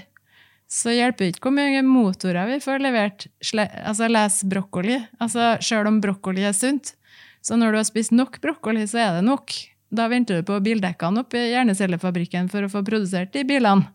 [0.70, 3.26] så hjelper ikke hvor mye motorer vi får levert.
[3.58, 5.00] Altså les brokkoli.
[5.18, 6.94] Altså, Sjøl om brokkoli er sunt.
[7.42, 9.56] Så når du har spist nok brokkoli, så er det nok.
[9.90, 13.88] Da venter du på bildekkene oppe i hjernecellefabrikken for å få produsert de bilene.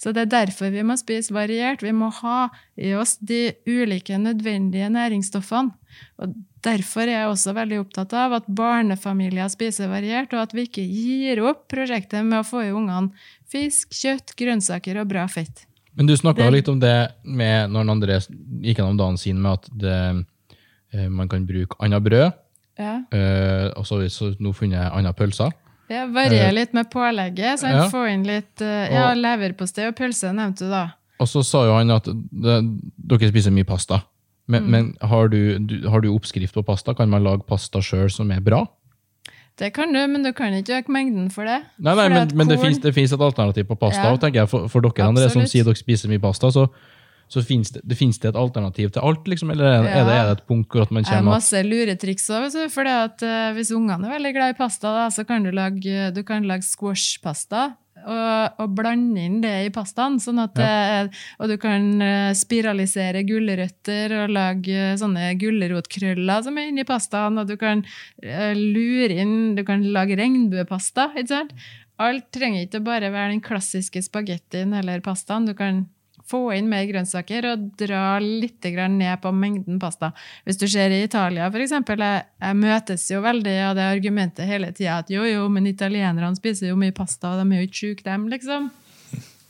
[0.00, 1.80] Så det er derfor vi må spise variert.
[1.84, 5.72] Vi må ha i oss de ulike nødvendige næringsstoffene.
[6.20, 6.36] Og
[6.66, 10.82] Derfor er jeg også veldig opptatt av at barnefamilier spiser variert, og at vi ikke
[10.82, 13.12] gir opp prosjektet med å få i ungene
[13.48, 15.67] fisk, kjøtt, grønnsaker og bra fett.
[15.98, 16.94] Men du snakka litt om det
[17.26, 18.18] med når André
[18.62, 19.96] gikk gjennom dagen sin, med at det,
[20.94, 22.32] eh, man kan bruke annet brød.
[22.78, 23.00] Ja.
[23.10, 25.50] eh, og så har vi nå funnet andre pølser.
[25.90, 27.58] Ja, Varier litt med pålegget.
[27.58, 27.88] Så Eh, ja.
[27.90, 30.84] Få inn litt eh, ja, leverpostei og pølse, nevnte du da.
[31.18, 32.58] Og så sa jo han at det,
[33.10, 34.02] dere spiser mye pasta.
[34.46, 34.70] Men, Mm.
[34.70, 36.94] men har, du, du, har du oppskrift på pasta?
[36.94, 38.62] Kan man lage pasta sjøl som er bra?
[39.58, 41.56] Det kan du, men du kan ikke øke mengden for det.
[41.82, 44.12] Nei, nei, men, men det korn- det finnes et alternativ på pasta.
[44.12, 44.20] Ja.
[44.22, 46.68] tenker jeg For, for dere andre som sier dere spiser mye pasta, så,
[47.28, 49.26] så finnes det, det, finnes det et alternativ til alt?
[49.28, 51.26] liksom, Eller er det, er det, er det et punkt hvor at man Det er
[51.26, 52.92] masse luretriks òg, for
[53.58, 56.62] hvis ungene er veldig glad i pasta, da, så kan du lage, du kan lage
[56.62, 57.72] squashpasta.
[58.08, 60.18] Og, og blande inn det i pastaen.
[60.22, 61.02] Sånn at ja.
[61.40, 67.40] og du kan eh, spiralisere gulrøtter og lage sånne gulrotkrøller som er inni pastaen.
[67.40, 67.84] Og du kan
[68.22, 71.10] eh, lure inn Du kan lage regnbuepasta.
[71.16, 71.54] ikke sant?
[71.98, 75.48] Alt trenger ikke bare være den klassiske spagettien eller pastaen.
[75.48, 75.86] Du kan
[76.28, 80.10] få inn mer grønnsaker og dra litt grann ned på mengden pasta.
[80.44, 84.44] Hvis du ser i Italia, for eksempel, jeg, jeg møtes jo veldig av det argumentet
[84.48, 87.68] hele tida at jo, jo, men italienerne spiser jo mye pasta, og de er jo
[87.70, 88.68] ikke sjuke, dem, liksom.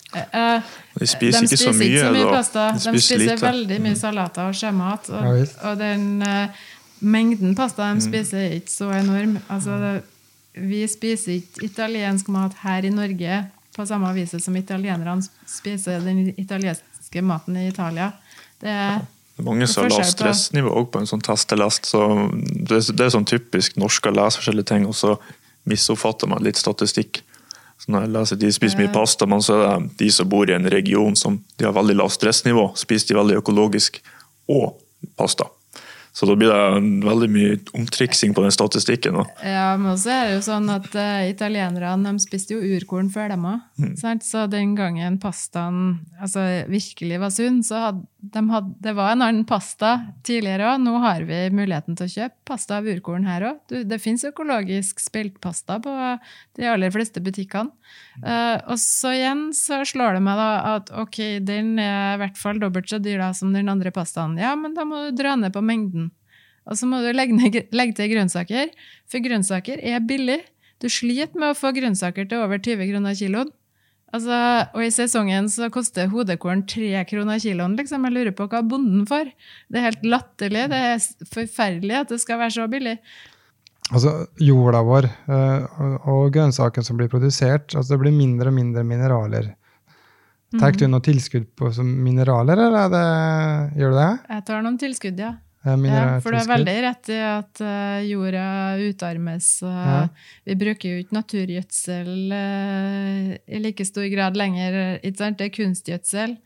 [0.09, 2.63] De spiser, De spiser ikke så mye, ikke så mye pasta.
[2.73, 3.43] De De spiser spiser lite.
[3.45, 5.11] veldig mye salater og sjømat.
[5.19, 6.63] Og, og den uh,
[7.05, 7.99] mengden pasta Mm.
[8.01, 9.37] de spiser, er ikke så enorm.
[9.53, 9.93] Altså, det,
[10.69, 13.43] vi spiser ikke italiensk mat her i Norge
[13.79, 18.13] på samme vis som italienerne spiser den italienske maten i Italia.
[18.61, 18.99] Det er
[19.39, 21.87] Det er mange som har lavt stressnivå også på en sånn testelest.
[21.87, 22.01] så
[22.43, 25.13] det, det er sånn typisk norsk å lese forskjellige ting, og så
[25.71, 27.21] misoppfatter man litt statistikk.
[27.79, 30.51] Så når jeg leser de spiser mye pasta, men så er det de som bor
[30.51, 34.01] i en region som de har veldig lavt stressnivå, spiser de veldig økologisk
[34.51, 34.81] og
[35.15, 35.47] pasta.
[36.13, 39.21] Så da blir det veldig mye omtriksing på den statistikken.
[39.21, 39.25] Da.
[39.47, 43.33] Ja, men også er det jo sånn at uh, italienerne de spiste jo urkorn før
[43.35, 43.65] dem òg.
[44.25, 49.23] Så den gangen pastaen altså, virkelig var sunn, så hadde de hadde, det var en
[49.23, 49.93] annen pasta
[50.27, 50.81] tidligere òg.
[50.83, 53.75] Nå har vi muligheten til å kjøpe pasta av urkorn her òg.
[53.87, 55.95] Det fins økologisk speltpasta på
[56.59, 57.71] de aller fleste butikkene.
[58.19, 62.41] Uh, og så igjen så slår det meg da at ok, den er i hvert
[62.41, 64.35] fall dobbelt så dyr da som den andre pastaen.
[64.41, 66.11] Ja, men da må du dra ned på mengden.
[66.69, 68.75] Og så må du legge, ned, legge til grønnsaker,
[69.09, 70.43] for grønnsaker er billig.
[70.83, 73.55] Du sliter med å få grønnsaker til over 20 kroner kiloen.
[74.17, 74.37] Altså,
[74.73, 77.75] og i sesongen så koster hodekorn 3 kroner kiloen.
[77.77, 78.07] Liksom.
[78.09, 79.33] Jeg lurer på hva bonden får.
[79.69, 80.63] Det er helt latterlig.
[80.73, 82.95] Det er forferdelig at det skal være så billig.
[83.93, 88.85] Altså, jorda vår eh, og- grønnsakene som blir produsert, altså det blir mindre og mindre
[88.85, 89.55] mineraler.
[90.59, 94.11] Tar du noe tilskudd på som mineraler, eller er det, gjør du det?
[94.33, 95.35] Jeg tar noen tilskudd, ja.
[95.67, 98.45] Eh, Ja, for du er veldig rett i at eh, jorda
[98.79, 99.49] utarmes.
[99.63, 100.09] Ja.
[100.47, 104.99] Vi bruker jo ikke naturgjødsel eh, i like stor grad lenger.
[105.03, 106.39] Det er kunstgjødsel.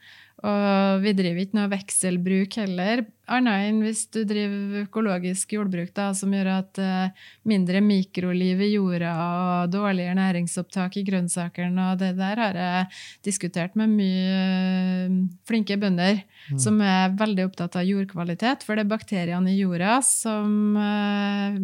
[0.42, 6.08] Og vi driver ikke noe vekselbruk heller, annet enn hvis du driver økologisk jordbruk, da,
[6.18, 11.92] som gjør at eh, mindre mikroliv i jorda og dårligere næringsopptak i grønnsakene.
[11.92, 12.88] Og det der har jeg
[13.28, 16.24] diskutert med mye eh, flinke bønder
[16.58, 21.62] som er veldig opptatt av jordkvalitet, for det er bakteriene i jorda som eh,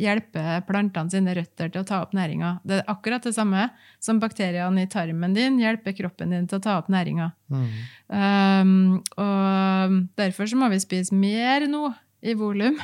[0.00, 2.54] hjelper plantene sine røtter til å ta opp næringa.
[2.64, 3.68] Det er akkurat det samme
[4.02, 7.30] som bakteriene i tarmen din hjelper kroppen din til å ta opp næringa.
[7.52, 7.66] Mm.
[8.08, 8.74] Um,
[9.20, 11.90] og derfor så må vi spise mer nå
[12.22, 12.78] i volum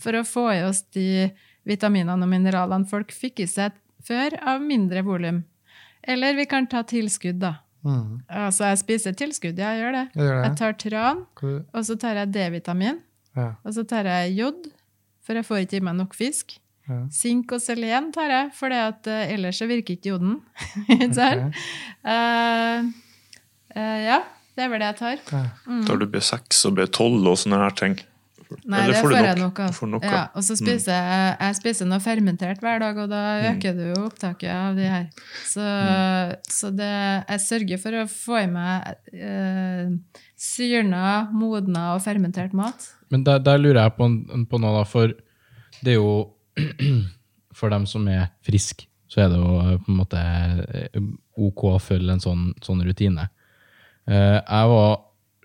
[0.00, 1.30] for å få i oss de
[1.68, 5.42] vitaminene og mineralene folk fikk i seg før av mindre volum.
[6.04, 7.54] Eller vi kan ta tilskudd, da.
[7.84, 8.20] Mm.
[8.28, 10.04] Altså, jeg spiser tilskudd, ja, jeg gjør det.
[10.14, 11.22] Jeg gjør Jeg tar tran,
[11.72, 13.00] og så tar jeg D-vitamin,
[13.36, 13.54] Ja.
[13.64, 14.68] og så tar jeg jod,
[15.24, 16.58] for jeg får ikke i meg nok fisk.
[16.84, 16.98] Ja.
[17.16, 20.34] Sink og selen tar jeg, for ellers så virker ikke joden.
[20.92, 21.46] Ikke sant?
[21.48, 21.60] Ok.
[22.12, 22.88] Eh,
[23.80, 24.18] eh, ja,
[24.54, 25.22] det er vel det jeg tar.
[25.32, 25.44] Ja.
[25.88, 27.96] Tar du B6 og B12 og sånne her ting?
[28.68, 29.40] Nei, Eller det får får, jeg nok?
[29.40, 29.70] nok av.
[29.74, 33.22] Får nok ja, og så spiser jeg, jeg spiser noe fermentert hver dag, og da
[33.40, 33.46] Mm.
[33.56, 35.08] øker du jo opptaket av de her.
[35.48, 35.64] Så,
[36.52, 36.90] så det,
[37.32, 39.88] jeg sørger for å få i meg eh,
[40.38, 42.92] syrna, modna og fermentert mat.
[43.14, 44.08] Men der, der lurer jeg på,
[44.50, 45.12] på noe, da, for
[45.84, 46.16] det er jo
[47.54, 51.02] For dem som er friske, så er det jo eh, på en måte eh,
[51.38, 53.28] ok å følge en sånn, sånn rutine.
[54.10, 54.96] Eh, Jeg var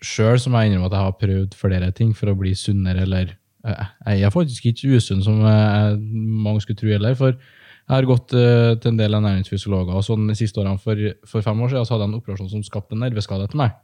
[0.02, 3.36] sjøl, som jeg innrømmer at jeg har prøvd flere ting for å bli sunnere, eller
[3.62, 7.14] Jeg er faktisk ikke usunn, som mange skulle tro heller.
[7.20, 11.46] For jeg har gått til en del ernæringsfysiologer, og sånn de siste årene for, for
[11.46, 13.76] fem år siden så hadde jeg en operasjon som skapte en nerveskade til meg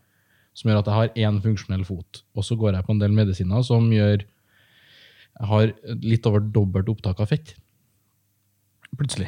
[0.55, 2.21] som gjør at jeg har én funksjonell fot.
[2.35, 4.23] Og så går jeg på en del medisiner som gjør
[5.35, 7.49] Jeg har litt over dobbelt opptak av fett.
[8.95, 9.27] Plutselig.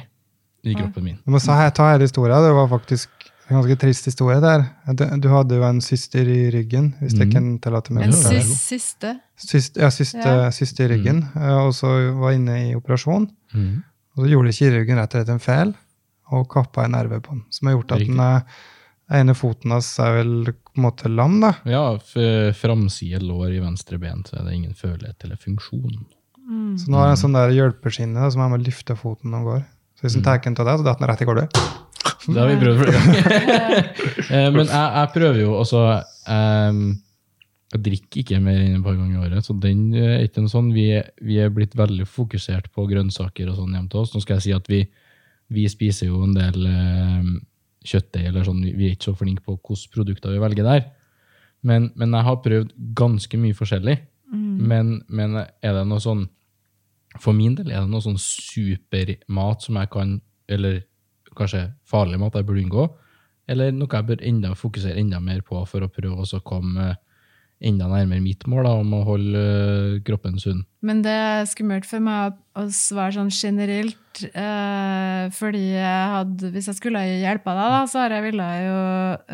[0.63, 1.17] I kroppen min.
[1.25, 2.41] Jeg må sa- ta hele historien.
[2.43, 3.09] Det var faktisk
[3.49, 4.63] en ganske trist historie der.
[4.93, 7.31] Du, du hadde jo en syster i ryggen, hvis jeg Mhm.
[7.33, 9.19] kan tillate meg En siste.
[9.37, 10.49] Syst, ja, syste, Ja.
[10.49, 11.67] syste i ryggen, Mm.
[11.67, 13.29] og så var inne i operasjon.
[13.53, 13.83] Mm.
[14.17, 15.75] Og så gjorde kirurgen rett og slett en feil
[16.31, 18.41] og kappa en nerve på den, som har gjort at den eh,
[19.19, 21.55] ene foten hans er vel på en måte lam, da.
[21.67, 21.81] Ja,
[22.55, 26.05] framside lår i venstre ben, så er det ingen følelighet eller funksjon.
[26.79, 29.47] Så nå har jeg en sånn der hjelpeskinne som jeg må løfte foten når den
[29.49, 29.65] går.
[29.97, 31.59] Så hvis den tar den av det, så detter den rett i gulvet.
[32.27, 33.89] Det har vi prøvd flere ganger.
[34.27, 35.81] Eh, Men jeg, jeg prøver jo også
[36.27, 36.79] um,
[37.71, 40.43] Jeg drikker ikke mer enn et par ganger i året, så den eh, er ikke
[40.43, 40.73] noe sånn.
[40.75, 40.87] Vi,
[41.23, 44.11] vi er blitt veldig fokusert på grønnsaker og sånn hjemme til oss.
[44.11, 44.81] Nå skal jeg si at vi,
[45.55, 47.31] vi spiser jo en del eh,
[47.88, 48.62] kjøttdeig, eller sånn.
[48.65, 50.86] Vi er ikke så flinke på hvilke produkter vi velger der.
[51.67, 53.97] Men, men jeg har prøvd ganske mye forskjellig.
[54.34, 56.26] Men, men er det noe sånn
[57.23, 60.17] For min del er det noe sånn supermat som jeg kan
[60.52, 60.82] Eller
[61.38, 62.88] kanskje farlig mat jeg burde unngå?
[63.47, 66.89] Eller noe jeg bør enda fokusere enda mer på for å prøve å komme
[67.62, 70.63] enda nærmere mitt mål da, om å holde øh, kroppen sunn?
[70.86, 76.67] Men det er skummelt for meg å- svare sånn generelt, eh, fordi jeg hadde, hvis
[76.72, 78.78] jeg skulle hjelpe deg, da, så har jeg ville jo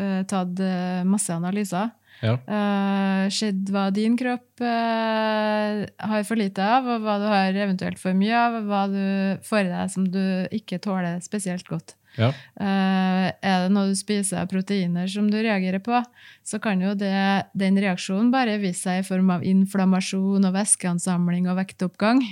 [0.04, 1.92] eh, tatt eh, masse analyser.
[2.24, 2.38] Ja.
[2.48, 7.98] Eh, Sett hva din kropp eh, har for lite av, og hva du har eventuelt
[8.00, 10.20] for mye av, og hva du får i deg som du
[10.54, 11.94] ikke tåler spesielt godt.
[12.18, 12.28] Ja.
[12.60, 15.98] Eh, er det noe du spiser av proteiner som du reagerer på,
[16.46, 17.14] så kan jo det,
[17.58, 22.22] den reaksjonen bare vise seg i form av inflammasjon og væskeansamling og vektoppgang.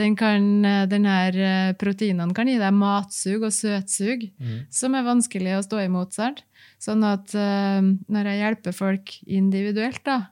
[0.00, 4.28] Den kan, eh, den her eh, proteinene kan gi deg matsug og søtsug,
[4.72, 6.16] som er vanskelig å stå imot.
[6.16, 6.44] Sant?
[6.78, 10.28] Sånn at når jeg hjelper folk individuelt, da,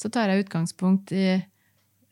[0.00, 1.42] så tar jeg utgangspunkt i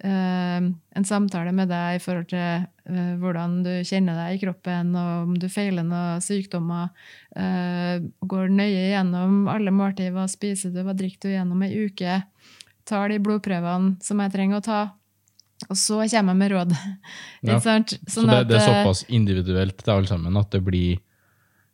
[0.07, 5.25] en samtale med deg i forhold til eh, hvordan du kjenner deg i kroppen, og
[5.27, 6.93] om du feiler noen sykdommer.
[7.35, 10.15] eh, går nøye gjennom alle måltider.
[10.15, 12.21] Hva spiser du, hva drikker du gjennom ei uke?
[12.89, 14.81] Tar de blodprøvene som jeg trenger å ta.
[15.69, 16.77] Og så kommer jeg med råd.
[17.49, 17.59] Ja.
[17.63, 17.97] Sant?
[18.07, 20.99] Så Sånn det, det er eh, såpass individuelt til alle sammen at det blir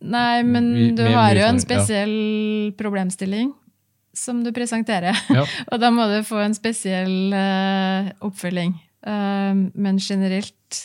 [0.04, 2.16] Nei, men du har jo en spesiell
[2.76, 3.54] problemstilling
[4.14, 5.16] som du presenterer.
[5.32, 5.44] Ja.
[5.72, 8.76] Og da må du få en spesiell uh, oppfølging.
[9.04, 10.80] Uh, men generelt,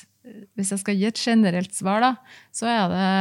[0.57, 2.13] hvis jeg skal gi et generelt svar, da,
[2.55, 3.11] så er det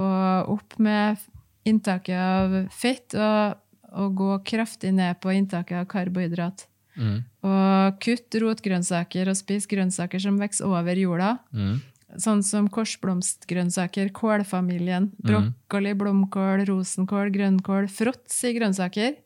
[0.00, 0.08] å
[0.54, 1.22] opp med
[1.64, 3.56] inntaket av fett og,
[3.96, 6.66] og gå kraftig ned på inntaket av karbohydrat.
[7.00, 7.16] mm,
[7.48, 11.38] Og kutt rotgrønnsaker og spis grønnsaker som vokser over jorda.
[11.56, 11.74] mm,
[12.20, 19.16] Sånn som korsblomstgrønnsaker, kålfamilien, brokkoli, blomkål, rosenkål, grønnkål, fråts i grønnsaker.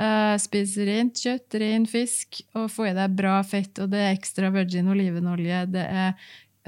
[0.00, 3.76] Eh, spis rent kjøtt, ren fisk, og få i deg bra fett.
[3.82, 6.14] Og det er ekstra virgin olivenolje, det er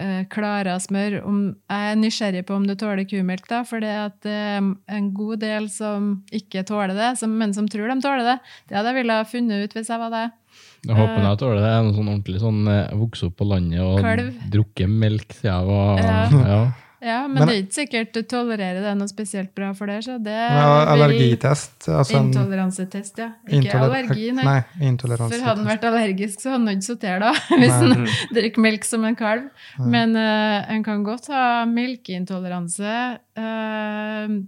[0.00, 1.20] uh, Klara smør.
[1.24, 4.60] Om, jeg er nysgjerrig på om du tåler kumelk, da, for det at det er
[4.60, 8.38] en god del som ikke tåler det, som, men som tror de tåler det.
[8.68, 10.40] Det hadde jeg ville ha funnet ut hvis jeg var deg.
[10.84, 11.68] Jeg håper jeg tåler det.
[11.70, 15.54] Jeg er noe sånn ordentlig sånn eh, vokste opp på landet og drukket melk siden
[15.54, 16.18] jeg var Ja.
[16.52, 16.64] ja.
[17.04, 19.98] Ja, men, Men- det er ikke sikkert du tolererer det noe spesielt bra for det.
[20.06, 21.84] Så det Ja, allergitest.
[21.92, 23.28] Altså en Intoleransetest, ja.
[23.44, 24.44] Ikke intoler- allergi, nei.
[24.48, 25.42] Nei, intoleransetest.
[25.42, 28.64] For hadde han vært allergisk, så hadde han ikke sittet her da, hvis han drikker
[28.64, 29.50] melk som en kalv.
[29.78, 32.96] Men uh, en kan godt ha melkeintoleranse.
[33.36, 34.40] Uh,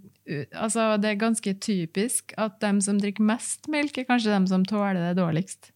[0.57, 4.65] altså, det er ganske typisk at dem som drikker mest melk, er kanskje dem som
[4.65, 5.73] tåler det dårligst.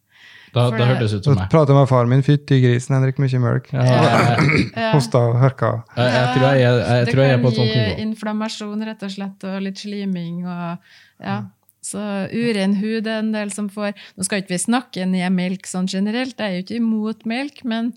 [0.54, 1.48] Da, da det- hørtes ut som meg.
[1.52, 3.70] prater med faren min, fytti grisen, han drikker mye melk.
[3.72, 4.90] Ja, Ja.
[4.96, 5.70] Hosta og hørka.
[5.96, 8.02] jeg, jeg tror jeg, er- jeg, det tror jeg er kan på et sånt gi
[8.06, 10.78] inflammasjon, rett og slett, og litt sliming og
[11.22, 11.38] ja.
[11.82, 11.96] Så
[12.36, 15.86] uren hud er en del som får Nå skal ikke vi snakke ned melk sånn
[15.88, 17.94] generelt, jeg er jo ikke imot melk, men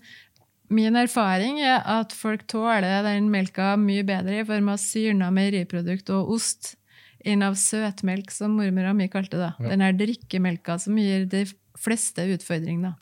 [0.72, 6.08] min erfaring er at folk tåler den melka mye bedre i form av syrna meieriprodukt
[6.16, 6.76] og ost
[7.24, 9.52] enn av søtmelk, som mormora mi kalte det.
[9.70, 11.44] Den her drikkemelka som gir de
[11.80, 12.94] fleste utfordringer.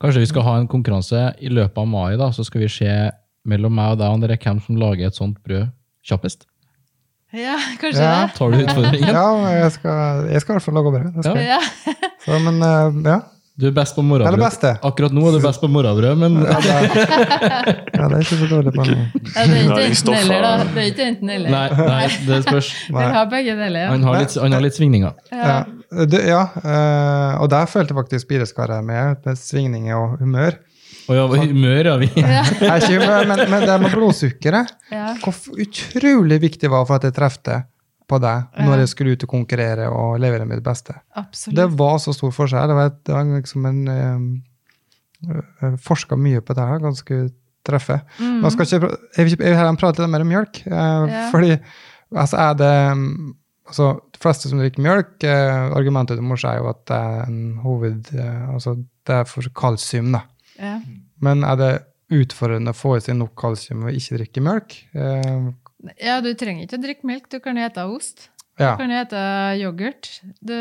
[0.00, 2.92] Kanskje vi skal ha en konkurranse i løpet av mai, da, så skal vi se
[3.48, 5.68] mellom meg og deg André, hvem som lager et sånt brød
[6.04, 6.46] kjappest.
[7.36, 8.26] Ja, kanskje Ja.
[8.26, 8.34] det?
[8.36, 9.12] Tar du utfordringen?
[9.20, 11.44] Ja, jeg skal, jeg skal i hvert fall lage brød.
[11.46, 11.60] Ja.
[12.24, 13.18] Så, men eh, ja.
[13.60, 14.64] Du er best på morrabrød.
[14.88, 16.86] Akkurat nå er du best på morrabrød, men Ja, det er,
[17.92, 19.02] ja, det er ikke så dårlig på meg.
[19.34, 20.52] Ja, det er ikke enten-eller, da.
[20.64, 21.52] Det er ikke enten eller.
[21.52, 22.70] Nei, nei det spørs.
[22.94, 23.90] Vil har begge deler.
[23.92, 24.08] Han Ja.
[24.08, 25.12] har litt, han har litt svingninger.
[25.34, 25.58] Ja,
[26.08, 30.56] det, ja eh, og der følte faktisk Bireskaret med, med svingninger og humør.
[31.10, 31.96] Å ja, humør, ja.
[32.00, 32.08] Vi.
[32.20, 32.44] Ja.
[32.64, 34.72] Er ikke humør, men, men det med blodsukkeret
[35.24, 37.60] Hvor utrolig viktig det var for at jeg trefte
[38.10, 40.96] på deg når jeg skulle ut og konkurrere og levere mitt beste.
[41.16, 41.56] Absolutt.
[41.60, 42.68] Det var så stor forskjell.
[42.72, 47.18] Det var, det var liksom en uh, Forska mye på det her, ganske
[47.66, 47.98] treffe.
[48.18, 48.38] Mm.
[48.40, 48.88] Man skal ikke,
[49.18, 50.62] jeg vil ikke- jeg vil prate litt mer om mjølk.
[50.66, 51.30] eh, Ja.
[51.30, 51.50] Fordi
[52.16, 52.72] altså, er det
[53.68, 57.58] altså, De fleste som drikker mjølk, eh, argumentet mors er jo at det er en
[57.62, 58.08] hoved...
[58.14, 58.74] eh, altså,
[59.06, 60.22] det er for kalsium, da.
[60.58, 60.80] Ja.
[61.20, 61.70] Men er det
[62.10, 64.74] utfordrende å få i seg nok kalsium ved ikke drikke mjølk?
[64.94, 65.52] Eh,
[65.96, 68.28] ja, du trenger ikke å drikke melk, du kan ete ost.
[68.60, 68.74] Ja.
[68.74, 69.20] Du kan hete
[69.56, 70.08] yoghurt.
[70.44, 70.58] Det,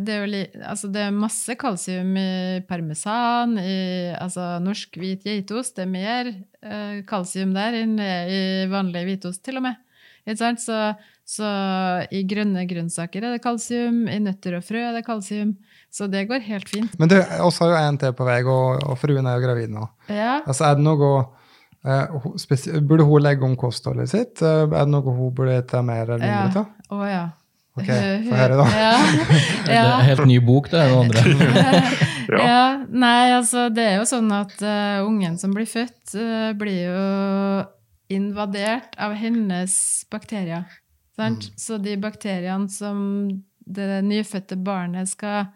[0.00, 5.76] det, er jo altså det er masse kalsium i parmesan, i altså norsk hvit geitost.
[5.76, 8.40] Det er mer eh, kalsium der enn i
[8.72, 9.80] vanlig hvitost, til og med.
[10.24, 10.78] Så,
[11.28, 11.48] så
[12.08, 15.58] i grønne grønnsaker er det kalsium, i nøtter og frø er det kalsium.
[15.92, 16.96] Så det går helt fint.
[16.98, 19.74] Men du, oss har jo en til på vei, og, og fruen er jo gravid
[19.74, 19.84] nå.
[20.08, 20.40] Ja.
[20.46, 21.43] Altså, er det noe spesi-
[21.84, 24.42] Burde hun legge om kostholdet sitt?
[24.42, 26.70] Eh, Er det noe hun burde ta mer eller mindre av?
[26.96, 27.24] Å ja.
[27.74, 28.66] Ok, få høre da.
[28.78, 28.90] Ja.
[29.66, 32.00] Det er en helt ny bok, det er det andre.
[32.34, 32.40] Ja.
[32.40, 36.78] Ja, nei, altså det er jo sånn at uh, ungen som blir født, uh, blir
[36.88, 37.02] jo
[38.16, 39.74] invadert av hennes
[40.10, 40.64] bakterier.
[41.18, 41.50] Sant?
[41.60, 43.28] Så de bakteriene som
[43.60, 45.50] det nyfødte barnet skal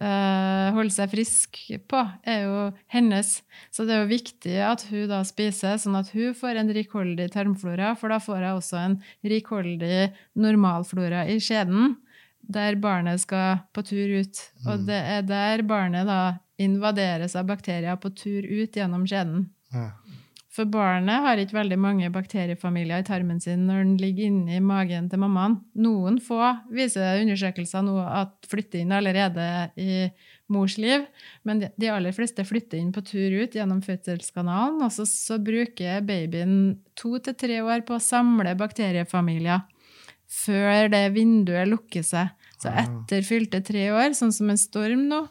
[0.00, 3.32] eh, holde seg frisk på, er jo hennes.
[3.70, 7.30] Så det er jo viktig at hun da spiser, sånn at hun får en rikholdig
[7.34, 11.98] tarmflora, for da får hun også en rikholdig normalflora i skjeden
[12.50, 14.40] der barnet skal på tur ut.
[14.66, 19.48] Og det er der barnet da invaderes av bakterier på tur ut gjennom skjeden.
[19.72, 19.90] Ja.
[20.50, 25.06] For barnet har ikke veldig mange bakteriefamilier i tarmen sin når den ligger inni magen
[25.12, 25.60] til mammaen.
[25.78, 26.40] Noen få
[26.74, 29.44] viser undersøkelser nå at flytter inn allerede
[29.78, 30.08] i
[30.50, 31.04] mors liv,
[31.46, 36.02] men de- aller fleste flytter inn på tur ut gjennom fødselskanalen, og så, så bruker
[36.02, 39.62] babyen to til tre år på å samle bakteriefamilier
[40.30, 42.34] før det vinduet lukker seg.
[42.60, 45.22] Så etter fylte tre år, sånn som en storm nå,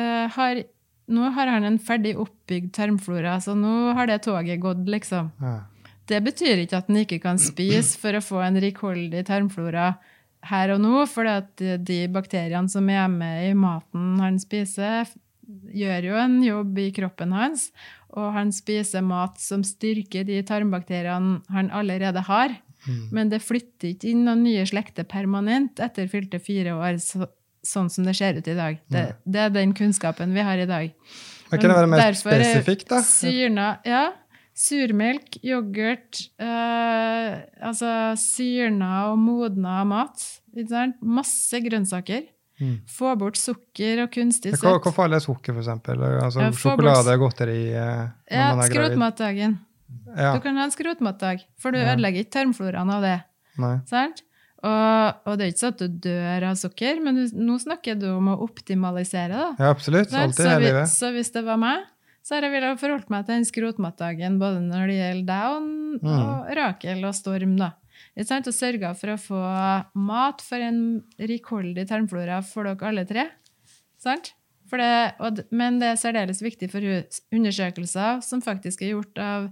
[0.00, 0.64] eh, har,
[1.08, 5.30] nå har han en ferdig oppbygd tarmflora, så nå har det toget gått, liksom.
[5.40, 5.56] Ja.
[6.08, 9.90] Det betyr ikke at han ikke kan spise for å få en rikholdig tarmflora
[10.48, 11.28] her og nå, for
[11.58, 15.10] de bakteriene som er med i maten han spiser,
[15.74, 17.68] gjør jo en jobb i kroppen hans,
[18.16, 22.56] og han spiser mat som styrker de tarmbakteriene han allerede har.
[23.12, 27.26] Men det flytter ikke inn noen nye slekter permanent etter fylte fire år, så,
[27.68, 28.78] sånn som det ser ut i dag.
[28.90, 30.94] Det, det er den kunnskapen vi har i dag.
[31.50, 33.02] Men kan det være mer Derfor er spesifikt, da?
[33.06, 34.06] Syrna, ja.
[34.58, 40.24] Surmelk, yoghurt, eh, altså syrna og modna mat.
[40.56, 40.98] Ikke sant?
[41.04, 42.26] Masse grønnsaker.
[42.58, 42.80] Mm.
[42.90, 44.82] Få bort sukker og kunstig søtt.
[44.82, 46.02] hvor farlig er sukker, eksempel?
[46.18, 49.58] Altså, Ja, sjokolade bort- godteri eh, Ja, skrotmatdagen.
[50.16, 50.34] Ja.
[50.34, 53.16] Du kan ha en skrotmatdag, for du ødelegger ikke tarmfloraen av det.
[53.62, 53.76] Nei.
[53.86, 54.22] Sant?
[54.58, 57.94] Og, og det er ikke sånn at du dør av sukker, men du, nå snakker
[58.00, 59.28] du om å optimalisere.
[59.38, 59.50] da.
[59.58, 60.10] Ja, absolutt.
[60.10, 60.88] Der, Altid, Så, vi, livet.
[60.90, 61.84] så hvis det var meg,
[62.26, 65.68] så hadde jeg ville forholdt meg til den skrotmatdagen både når det gjelder deg og,
[65.98, 66.08] Mm.
[66.22, 67.54] og Rakel og Storm.
[67.56, 67.70] da.
[68.18, 68.46] Ikke sant?
[68.50, 69.38] Og sørga for å få
[69.98, 73.24] mat for en rikholdig tarmflora for dere alle tre.
[73.98, 74.32] Sant?
[74.70, 76.84] Det, og, men det er særdeles viktig for
[77.32, 79.46] undersøkelser som faktisk er gjort av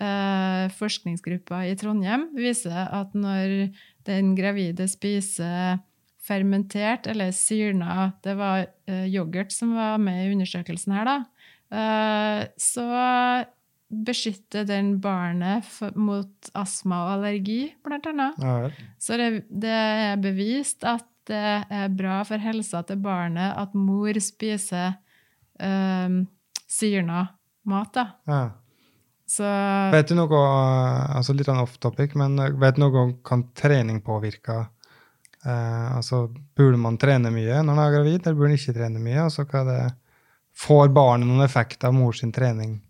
[0.00, 3.72] eh, forskningsgruppa i Trondheim, viser at når
[4.10, 5.78] den gravide spiser
[6.20, 11.16] fermentert eller syrna Det var eh, yoghurt som var med i undersøkelsen her, da.
[11.70, 12.86] Eh, så
[13.90, 15.66] beskytter den barnet
[15.98, 18.38] mot astma og allergi, blant annet.
[18.38, 18.70] Ja.
[19.02, 24.16] Så det, det er bevist at det er bra for helsa til barnet at mor
[24.22, 24.94] spiser
[25.62, 26.22] um,
[26.70, 27.26] syrna
[27.70, 27.92] mat.
[27.94, 28.06] da.
[28.30, 28.42] ja.
[29.30, 29.46] Så
[29.92, 30.42] Vet du noe,
[31.14, 36.24] altså litt sånn off topic, men vet du noe om kan trening påvirke eh, altså
[36.58, 39.20] Burde man trene mye når man er gravid, eller burde man ikke trene mye?
[39.28, 39.80] Altså, hva det,
[40.58, 42.80] får barnet noen effekt av mors trening?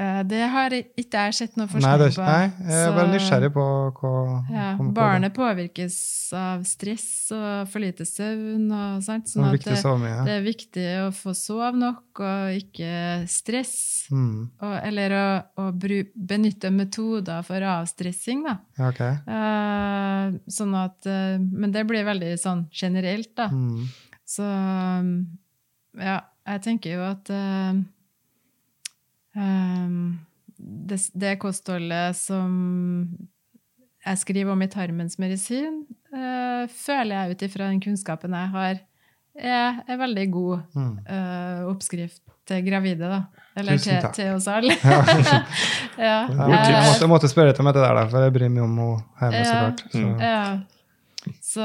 [0.00, 2.24] Eh, det har ikke jeg sett noe forskning på.
[2.24, 3.66] nei, jeg er bare nysgjerrig på
[3.98, 4.12] hva
[4.52, 5.96] Ja, Barnet på påvirkes
[6.36, 8.66] av stress og for lite søvn.
[8.70, 13.24] og sånt, sånn Det at det, det er viktig å få sove nok og ikke
[13.30, 13.76] stress.
[14.14, 14.50] Mm.
[14.60, 15.26] Og, eller å,
[15.64, 18.58] å bru, benytte metoder for avstressing, da.
[18.78, 19.02] Ja, ok.
[19.04, 23.50] Eh, sånn at eh, Men det blir veldig sånn generelt, da.
[23.52, 23.88] Mm.
[24.24, 25.10] Så um,
[26.00, 27.84] ja, jeg tenker jo at um,
[29.34, 32.50] det, det kostholdet som
[34.04, 38.82] jeg skriver om i Tarmens medisin, eh, føler jeg ut ifra den kunnskapen jeg har,
[39.34, 43.22] er, en veldig god eh, oppskrift til gravide, da.
[43.56, 44.76] Eller til, til oss alle.
[44.84, 45.00] ja.
[45.94, 48.78] Ja, jeg, måtte, jeg måtte spørre litt om dette der, for jeg bryr meg om
[49.20, 49.82] henne hjemme, så klart.
[49.92, 50.00] Så.
[50.18, 50.40] Ja.
[51.54, 51.64] Så,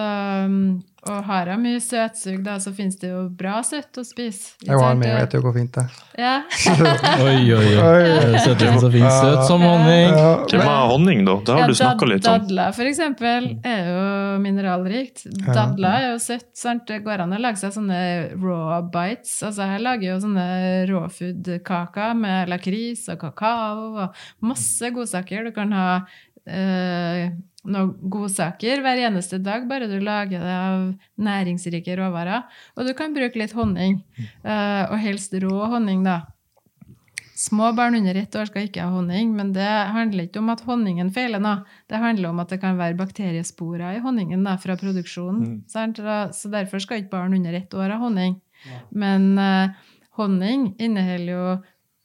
[1.10, 4.52] og har jeg mye søtsug, da, så finnes det jo bra søtt å spise.
[4.68, 5.96] Jeg var med, vet jo hvor fint det er.
[6.20, 6.34] Ja.
[7.24, 7.80] Oi, oi, oi.
[7.80, 8.42] Oi.
[8.44, 8.92] som så.
[8.92, 10.12] Søt som honning.
[10.12, 11.38] Ja, Hvem er honning, da?
[11.48, 12.44] Det har Ja, du snakka litt om.
[12.44, 14.04] Dadler, for eksempel, er jo
[14.44, 15.24] mineralrikt.
[15.48, 16.50] Dadler er jo søtt.
[16.60, 16.86] sant?
[16.92, 18.02] Det går an å lage seg sånne
[18.44, 19.38] raw bites.
[19.48, 20.48] Altså, jeg lager jo sånne
[20.92, 25.48] rawfood-kaker med lakris og kakao og masse godsaker.
[25.50, 25.90] Du kan ha
[26.46, 27.32] eh,
[27.68, 30.84] noen godsaker hver eneste dag, bare du lager det av
[31.20, 32.45] næringsrike råvarer.
[32.78, 34.01] Og du kan bruke litt honning,
[34.43, 36.22] eh, og helst rå honning, da.
[37.39, 40.64] Små barn under ett år skal ikke ha honning, men det handler ikke om at
[40.68, 41.53] honningen feiler nå.
[41.88, 45.62] Det handler om at det kan være bakteriesporer i honningen da, fra produksjonen.
[45.72, 46.01] sant?
[46.36, 48.36] Så derfor skal ikke barn under ett år ha honning.
[48.91, 49.72] Men uh,
[50.20, 51.55] honning inneholder jo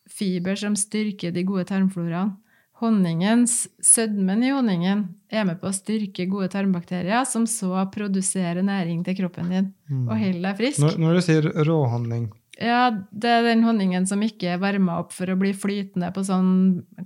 [0.07, 2.39] fiber som styrker de gode tarmfloraene.
[2.85, 9.03] Honningens, Sødmen i honningen er med på å styrke gode tarmbakterier, som så produserer næring
[9.07, 9.69] til kroppen din
[10.05, 10.83] og holder deg frisk.
[10.85, 12.29] Når, når du sier råhonning
[12.61, 16.23] Ja, det er den honningen som ikke er varma opp for å bli flytende på
[16.27, 16.53] sånn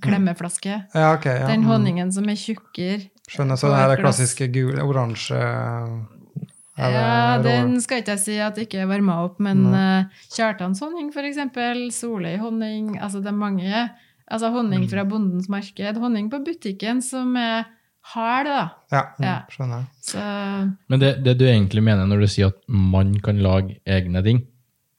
[0.04, 0.82] klemmeflaske.
[0.94, 1.48] Ja, okay, Ja.
[1.52, 1.70] Den mm.
[1.70, 3.08] honningen som er tjukkere.
[3.28, 3.60] Skjønner.
[3.60, 5.38] Så det her er klassiske gule, oransje
[6.78, 11.10] er Ja, den skal ikke jeg si at ikke er varma opp, men uh, Kjartanshonning,
[11.14, 11.88] for eksempel.
[11.94, 12.96] Soløyhonning.
[13.02, 13.88] Altså, det er mange.
[14.30, 14.88] Altså honning Mm.
[14.90, 15.96] fra bondens marked.
[15.96, 17.64] Honning på butikken som er
[18.14, 18.68] hard, da.
[18.92, 19.36] Ja, mm, Ja.
[19.50, 19.86] skjønner.
[20.02, 20.18] Så
[20.88, 24.42] Men det, det du egentlig mener når du sier at man kan lage egne ting,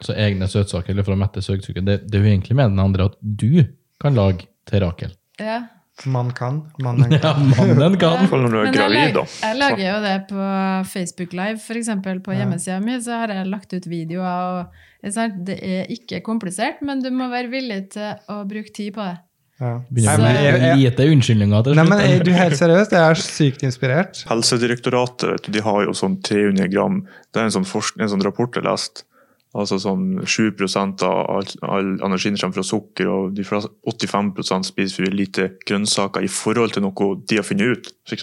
[0.02, 3.06] så egne søtsaker eller for å mette søtsukker, det, det du egentlig mener, den andre,
[3.06, 3.66] at du
[4.02, 5.12] kan lage til Rakel.
[5.40, 5.62] ja.
[6.06, 6.62] Man kan.
[6.80, 7.20] Mannen kan.
[7.52, 8.22] Ja, mannen kan.
[8.24, 8.38] Ja.
[8.38, 9.24] når du er gravid, da.
[9.44, 12.22] Jeg lager jo det på Facebook Live, eksempel.
[12.24, 14.24] På hjemmesida mi så har jeg lagt ut videoer.
[14.24, 14.72] og?
[15.02, 19.18] Det er ikke komplisert, men du må være villig til å bruke tid på det.
[19.60, 19.74] Ja.
[19.92, 21.90] Begynner Nei, men bli jeg- jeg- lite unnskyldninger til Nei, slutt.
[21.90, 22.92] men er du helt seriøst?
[22.92, 24.24] Jeg er sykt inspirert.
[24.30, 27.02] Helsedirektoratet vet du, de har jo sånn 300 gram
[27.34, 29.04] Det er en sånn, en sånn rapport jeg leste.
[29.56, 30.54] Altså sånn 7
[31.02, 36.28] av all, all energien kommer fra sukker, og de 85% spiser for lite grønnsaker i
[36.28, 37.92] forhold til noe de har funnet ut.
[38.08, 38.22] F.eks.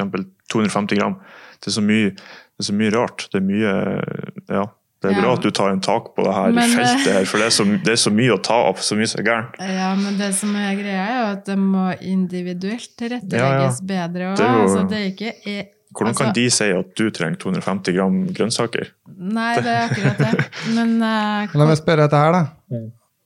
[0.48, 1.16] 250 gram.
[1.60, 3.28] Det er, så mye, det er så mye rart.
[3.32, 3.74] Det er mye
[4.48, 4.66] Ja.
[5.06, 5.22] Det er Ja.
[5.22, 7.46] bra at du tar en tak på det her Men, eh, feltet, her, for det
[7.46, 8.78] er, så, det er så mye å ta opp.
[8.82, 9.56] Så mye som er gærent.
[9.60, 14.08] Ja, men det som er greia, er jo at det må individuelt tilrettelegges Ja, ja.
[14.08, 14.30] bedre.
[14.32, 15.64] Og, Det er jo- altså, det er ikke er,
[15.96, 18.90] Hvordan kan altså- de si at du trenger 250 gram grønnsaker?
[19.16, 20.46] Nei, det er akkurat det.
[20.74, 22.46] Men uh, La meg spørre dette her, da.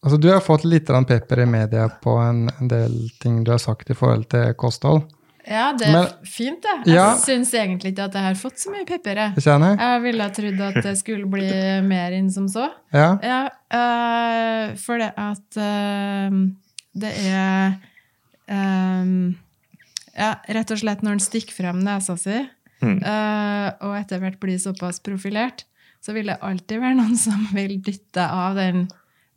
[0.04, 3.58] Altså, du har fått litt pepper i media på en, en del ting du har
[3.58, 5.02] sagt i forhold til kosthold.
[5.46, 6.86] Ja, det er Men- fint, det.
[6.86, 7.14] Jeg Ja.
[7.16, 9.14] syns egentlig ikke at jeg har fått så mye pepper.
[9.14, 9.34] jeg.
[9.36, 10.02] Jeg?
[10.02, 12.70] Ville ha trodd at det skulle bli mer enn som så.
[12.92, 13.18] Ja.
[13.22, 16.30] Ja, eh, for det at eh,
[16.96, 17.78] det er
[18.48, 19.34] eh,
[20.18, 22.48] Ja, rett og slett når en stikker frem nesa si,
[22.82, 22.98] Mm.
[23.04, 25.64] eh, og etter hvert blir såpass profilert,
[26.02, 28.88] så vil det alltid være noen som vil dytte av den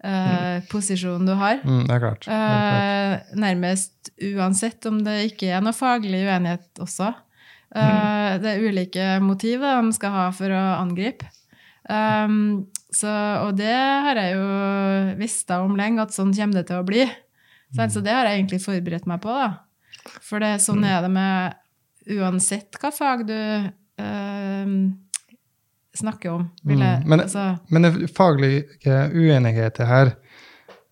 [0.03, 1.61] eh, posisjonen du har.
[1.63, 2.27] Mm, det er klart.
[2.27, 3.27] Det er klart.
[3.33, 7.13] Uh, nærmest uansett om det ikke er noe faglig uenighet også.
[7.73, 11.25] Eh, Det er ulike motiver de skal ha for å angripe.
[11.89, 13.09] Um, så,
[13.47, 14.43] og det har jeg jo
[15.19, 17.07] visst om lenge, at sånn kommer det til å bli.
[17.73, 19.33] Så det har jeg egentlig forberedt meg på.
[19.33, 20.13] da.
[20.21, 21.55] For det, sånn er det med
[22.13, 23.39] uansett hva fag du
[25.95, 26.49] snakker om.
[26.65, 28.63] Vil jeg, Mm, men- altså, Men det faglige
[29.13, 30.15] uenigheter her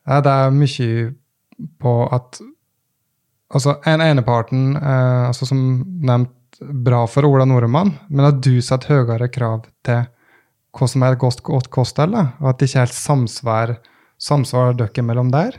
[0.07, 1.13] er det mye
[1.79, 2.39] på at
[3.53, 6.29] Altså, en eneparten, eh, altså som nevnt,
[6.85, 10.05] bra for Ola Nordmann, men at du setter høyere krav til
[10.73, 13.77] hva som er et godt, godt kosthold, og at det ikke er helt samsvar,
[14.17, 15.51] samsvar dere mellom der?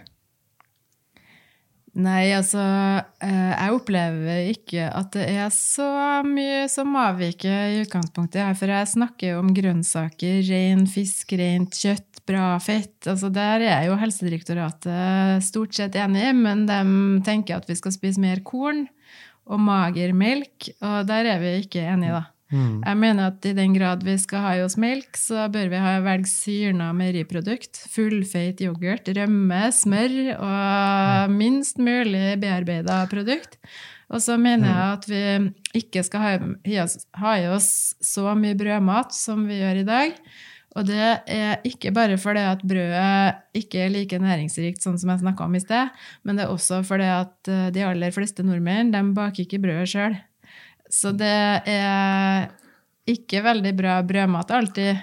[1.93, 2.61] Nei, altså
[3.21, 8.41] eh, Jeg opplever ikke at det er så mye som avviker i utgangspunktet.
[8.41, 12.97] her, For jeg snakker jo om grønnsaker, ren fisk, rent kjøtt, bra fett.
[13.05, 16.81] altså Der er jo Helsedirektoratet stort sett enig, men de
[17.27, 18.87] tenker at vi skal spise mer korn
[19.45, 22.25] og mager melk, og der er vi ikke enige, da.
[22.53, 22.83] Mm.
[22.85, 25.81] Jeg mener at i den grad vi skal ha i oss melk, så bør vi
[25.81, 33.57] ha velge syrna meieriprodukt, fullfeit yoghurt, rømme, smør og minst mulig bearbeida produkt.
[34.13, 36.49] Og så mener jeg at vi ikke skal
[37.23, 37.71] ha i oss
[38.05, 40.19] så mye brødmat som vi gjør i dag.
[40.77, 45.21] Og det er ikke bare fordi at brødet ikke er like næringsrikt, sånn som jeg
[45.21, 45.91] snakka om i sted,
[46.25, 49.91] men det er også fordi at eh, de aller fleste nordmenn de baker ikke brødet
[49.93, 50.17] sjøl.
[50.93, 51.33] Så det
[51.73, 52.51] er
[53.09, 55.01] ikke veldig bra brødmat alltid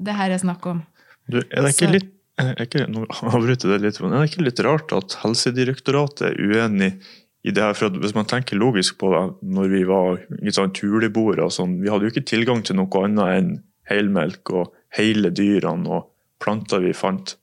[0.00, 0.82] det her er snakk om.
[1.30, 2.10] Du, er det ikke Så- litt
[2.40, 6.30] er ikke, nå avbryter jeg det litt, men er det ikke litt rart at Helsedirektoratet
[6.30, 6.92] er uenig
[7.44, 7.74] i det her?
[7.76, 10.22] For hvis man tenker logisk på det, når vi var
[10.56, 13.50] sånn tuleboere og sånn, vi hadde jo ikke tilgang til noe annet enn
[13.90, 16.08] helmelk og hele dyrene og
[16.40, 17.36] planter vi fant.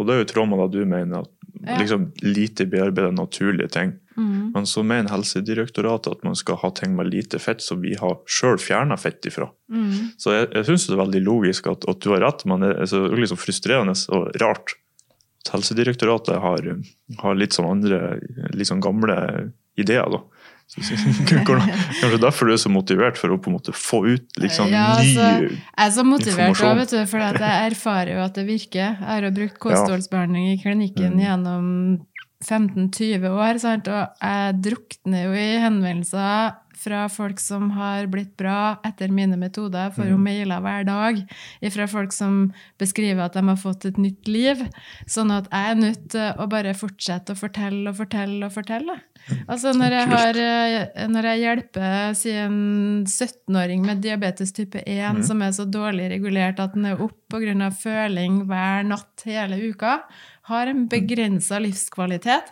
[0.00, 1.30] Og det er jo i tråd med det du mener, at.
[1.60, 3.92] Liksom lite bearbeida naturlige ting.
[4.16, 4.50] Mm.
[4.54, 8.18] Men så mener Helsedirektoratet at man skal ha ting med lite fett, som vi har
[8.26, 9.48] sjøl fjerna fett ifra.
[9.72, 10.12] Mm.
[10.20, 12.74] Så jeg, jeg syns det er veldig logisk at, at du har rett, men det
[12.76, 14.76] er så liksom frustrerende og rart
[15.40, 16.66] at Helsedirektoratet har,
[17.22, 18.18] har litt sånn andre,
[18.52, 19.16] litt sånn gamle
[19.80, 20.08] ideer.
[20.12, 20.20] da.
[22.00, 24.94] Kanskje derfor du er så motivert for å på en måte få ut liksom Ja,
[25.00, 25.56] ny informasjon.
[25.58, 28.84] Jeg er så motivert også, vet du, for jeg erfarer jo at det virker.
[28.94, 31.24] Jeg har jo brukt kostholdsbehandling i klinikken Mm.
[31.26, 31.66] gjennom
[32.40, 33.88] 15-20 år, sant?
[33.92, 39.88] og jeg drukner jo i henvendelser fra folk som har blitt bra etter mine metoder.
[39.90, 40.24] Jeg får jo Mm.
[40.24, 41.20] mailer hver dag
[41.72, 44.56] fra folk som beskriver at de har fått et nytt liv.
[45.06, 49.00] Sånn at jeg er nødt til å bare fortsette å fortelle og fortelle og fortelle.
[49.48, 55.16] Altså når jeg, har, eh, når jeg hjelper si en 17-åring med diabetes type 1
[55.18, 55.24] Mhm.
[55.24, 57.70] som er så dårlig regulert at den er opp pga.
[57.70, 60.00] føling hver natt hele uka,
[60.44, 62.42] har en begrensa livskvalitet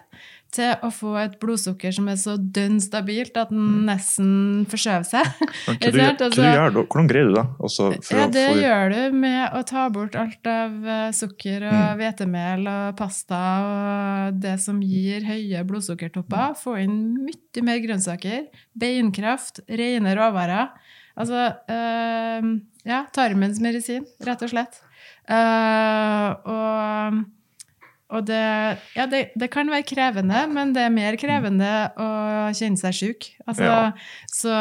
[0.55, 5.29] til å få et blodsukker som er så dønn stabilt at den nesten forskjøver seg.
[5.67, 6.85] Hva du, Altså- du gjør da?
[6.89, 7.45] Hvordan greier du det?
[7.61, 11.67] Altså, for Ja, det få- gjør du med å ta bort alt av eh, sukker
[11.69, 16.57] og hvetemel og pasta og det som gir høye blodsukkertopper.
[16.63, 18.47] Få inn mye mer grønnsaker,
[18.79, 20.71] beinkraft, rene råvarer.
[21.19, 22.53] Altså øh,
[22.89, 24.81] ja, tarmens medisin, rett og slett.
[25.29, 27.19] Uh, og
[28.09, 28.41] og det,
[28.97, 31.69] ja, det, det kan være krevende, men det er mer krevende
[32.01, 32.07] å
[32.57, 33.27] kjenne seg sjuk.
[33.45, 33.91] Altså, Ja.
[34.33, 34.55] så,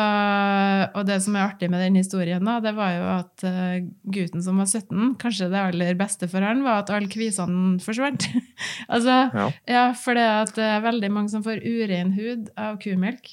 [0.91, 3.77] og det som er artig med den historien, da, det var jo at uh,
[4.11, 8.27] gutten som var 17, kanskje det aller beste for han var at alle kvisene forsvant.
[8.93, 9.47] altså, Ja.
[9.67, 10.27] ja, for det,
[10.59, 13.31] det er veldig mange som får urein hud av kumelk.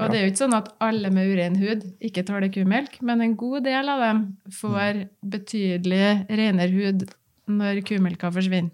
[0.00, 3.20] Og det er jo ikke sånn at alle med urein hud ikke tåler kumelk, men
[3.24, 7.06] en god del av dem får betydelig renere hud
[7.50, 8.72] når kumelka forsvinner.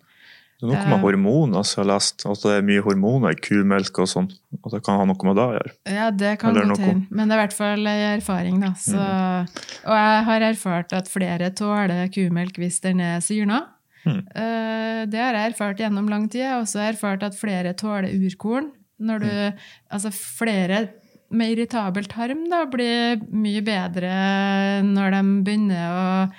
[0.62, 1.00] Noe med Eh.
[1.02, 4.30] hormoner som jeg har lest, at det er mye hormoner i kumelk og sånn.
[4.64, 5.72] At det kan ha noe med det å gjøre.
[5.92, 7.06] Ja, det kan godt hende.
[7.10, 8.70] Men det er i hvert fall erfaring, da.
[8.72, 8.96] Så,
[9.86, 13.66] Og jeg har erfart at flere tåler kumelk hvis den er syrna.
[14.06, 14.22] Mm.
[14.34, 16.40] Eh, Det har jeg erfart gjennom lang tid.
[16.40, 18.70] Jeg har også erfart at flere tåler urkorn.
[18.98, 19.52] Når du,
[19.92, 20.88] altså flere
[21.30, 26.32] med irritabel tarm da, blir mye bedre når de begynner å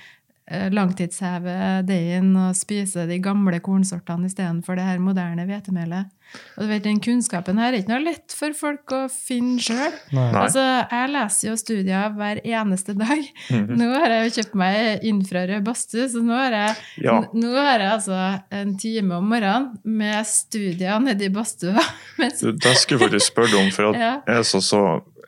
[0.71, 1.55] langtidsheve
[1.87, 6.13] deigen og spise de gamle kornsortene istedenfor det her moderne hvetemelet.
[6.57, 9.93] Og du vet, Den kunnskapen her er ikke noe lett for folk å finne sjøl.
[10.35, 10.59] Altså,
[10.91, 13.21] jeg leser jo studier hver eneste dag.
[13.51, 13.77] Mhm.
[13.79, 16.75] Nå har jeg jo kjøpt meg infrarød badstue, så nå har jeg,
[17.05, 17.21] Ja.
[17.33, 21.79] nå har jeg altså en time om morgenen med studier nedi badstua.
[22.17, 24.13] Det skulle jeg faktisk spørre om, for at Ja.
[24.27, 24.81] jeg så, så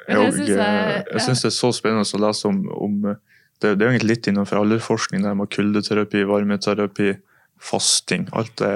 [0.09, 3.15] jeg, synes jeg- jeg syns det er så spennende å lese om, om
[3.61, 7.13] det, det er jo egentlig litt innenfor alderforskning, det med kuldeterapi, varmeterapi,
[7.59, 8.27] fasting.
[8.31, 8.73] Alt det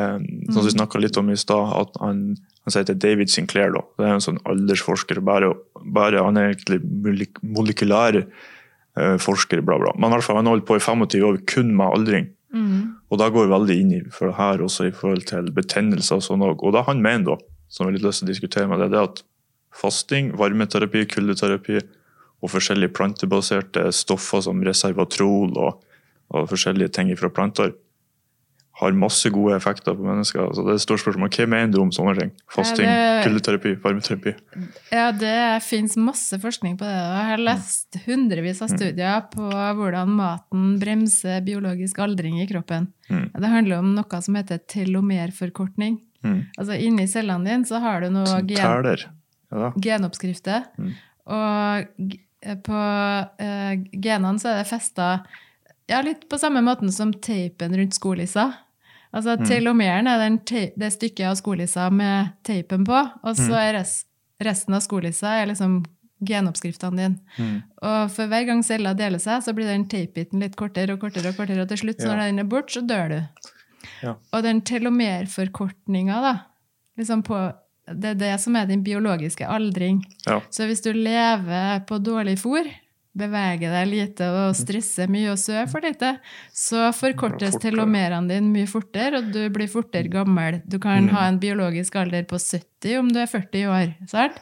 [0.52, 2.24] som vi snakka litt om i stad, at han,
[2.66, 3.84] han til David Sinclair, da.
[4.00, 5.22] Det er en sånn aldersforsker.
[5.24, 5.54] Bare,
[5.96, 6.82] bare Han er egentlig
[7.42, 9.96] molekylær eh, forsker, bla, bla.
[9.96, 12.30] Men i hvert fall, han holdt på i 25 år kun med aldring.
[12.52, 15.52] mm, Og da går vi veldig inn i for det her også i forhold til
[15.56, 16.60] betennelser og sånn òg.
[16.60, 17.38] Og det han mener, da,
[17.70, 19.24] som jeg har litt lyst til å diskutere med deg, det er at
[19.74, 21.80] fasting, varmeterapi, kuldeterapi
[22.44, 25.80] og forskjellige plantebaserte stoffer som reservatrol og,
[26.34, 27.72] og forskjellige ting fra planter
[28.82, 30.48] har masse gode effekter på mennesker.
[30.56, 31.30] Så det er et stort spørsmål.
[31.30, 32.32] Hva mener du om sånne ting?
[32.52, 34.34] Fasting, det- kuldeterapi, varmeterapi?
[34.91, 36.96] ja, det fins masse forskning på det.
[36.98, 39.46] Jeg har lest hundrevis av studier på
[39.78, 42.89] hvordan maten bremser biologisk aldring i kroppen.
[43.10, 43.30] Mm.
[43.38, 46.00] Det handler om noe som heter telomerforkortning.
[46.24, 46.41] Mm.
[46.58, 48.98] Altså Inni cellene dine så har du noe gen.
[49.54, 50.66] Ja, genoppskrifter.
[50.80, 50.94] Mm.
[51.30, 52.18] Og
[52.64, 55.08] på uh, genene så er det festa
[55.89, 58.54] ja, litt på samme måten som teipen rundt skolissa.
[59.14, 59.46] Altså Mm.
[59.46, 60.39] Telomeren er den
[60.80, 63.60] det stykket av skolissa med teipen på, og så Mm.
[63.60, 64.06] er res
[64.41, 65.84] resten av skolissa er liksom
[66.24, 67.20] genoppskriftene dine.
[67.38, 67.64] Mm.
[67.84, 71.30] Og for hver gang cella deler seg, så blir den teipbiten litt kortere og kortere,
[71.30, 72.08] og kortere, og til slutt, Ja.
[72.16, 73.20] når den er borte, så dør du.
[74.02, 74.16] Ja.
[74.34, 76.34] Og den telomerforkortninga, da,
[76.98, 77.38] liksom på,
[77.88, 80.04] det er det som er din biologiske aldring.
[80.28, 80.40] Ja.
[80.54, 82.70] Så hvis du lever på dårlig fôr,
[83.14, 86.16] beveger deg lite og stresser mye og sover for lite,
[86.50, 90.62] så forkortes telomerene dine mye fortere, og du blir fortere gammel.
[90.66, 93.94] Du kan ha en biologisk alder på 70 om du er 40 år.
[94.10, 94.40] Sant?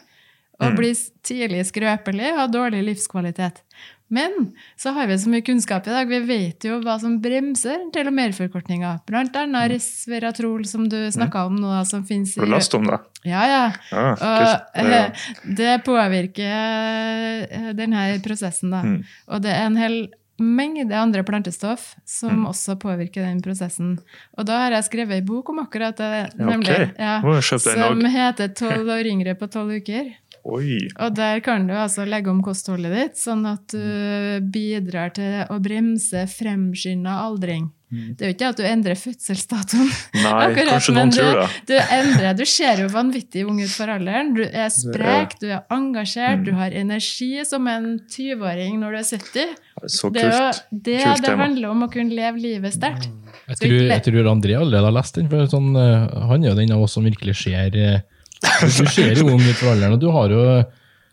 [0.62, 0.76] Og Mm.
[0.78, 0.94] bli
[1.26, 3.64] tidlig skrøpelig og ha dårlig livskvalitet.
[4.12, 6.10] Men så har vi så mye kunnskap i dag.
[6.12, 8.98] Vi vet jo hva som bremser telomerforkortninga.
[9.08, 13.00] Blant annet resveratrol, som du snakka om nå, som fins Har du lest om det?
[13.24, 13.62] Ja, ja.
[13.92, 18.82] Ja, Og eh, Det- det påvirker eh, denne prosessen, da.
[18.84, 19.04] Mm.
[19.30, 19.98] Og det er en hel
[20.42, 22.48] mengde andre plantestoff som Mm.
[22.50, 24.00] også påvirker den prosessen.
[24.38, 26.72] Og da har jeg skrevet ei bok om akkurat det, nemlig.
[26.72, 26.90] Okay.
[26.98, 27.22] ja,
[27.60, 30.16] som heter 'Tolv år yngre på tolv uker'.
[30.44, 30.80] Oi.
[30.98, 35.60] Og der kan du altså legge om kostholdet ditt, sånn at du bidrar til å
[35.62, 37.70] bremse fremskynda aldring.
[37.92, 39.90] Det er jo ikke at du endrer fødselsdatoen.
[40.16, 41.48] Nei, akkurat, kanskje men noen tror det.
[41.68, 44.30] Du, du endrer, du ser jo vanvittig ung ut for alderen.
[44.38, 46.46] Du er sprek, du er engasjert, Mm.
[46.48, 49.52] du har energi som en 20-åring når du er 70.
[49.92, 50.16] Så kult.
[50.16, 53.10] Det er jo det Kult det handler om, å kunne leve livet sterkt.
[53.52, 56.58] Jeg tror, jeg tror André allerede har lest den, for sånn, eh, han er jo
[56.64, 58.00] den av oss som virkelig ser eh,
[58.42, 60.42] Du ser jo ung ut for alderen, og du har jo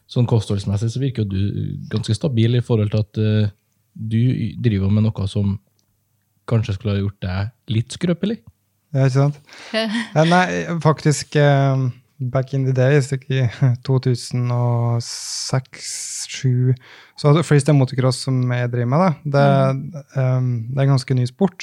[0.09, 1.41] sånn kostholdsmessig så virker du
[1.93, 3.51] ganske stabil i forhold til at uh,
[3.93, 4.23] du
[4.65, 5.59] driver med noe som
[6.49, 7.41] kanskje skulle ha gjort deg
[7.77, 8.39] litt skrøpelig.
[8.97, 9.37] Ja, ikke sant?
[10.17, 10.47] Nei,
[10.81, 11.77] faktisk uh,
[12.19, 13.49] back in the days, ikke i
[13.89, 16.75] 2006-2007,
[17.19, 19.47] så hadde freestyle motocross som jeg driver med, da, det,
[20.17, 21.59] um, det er en ganske ny sport.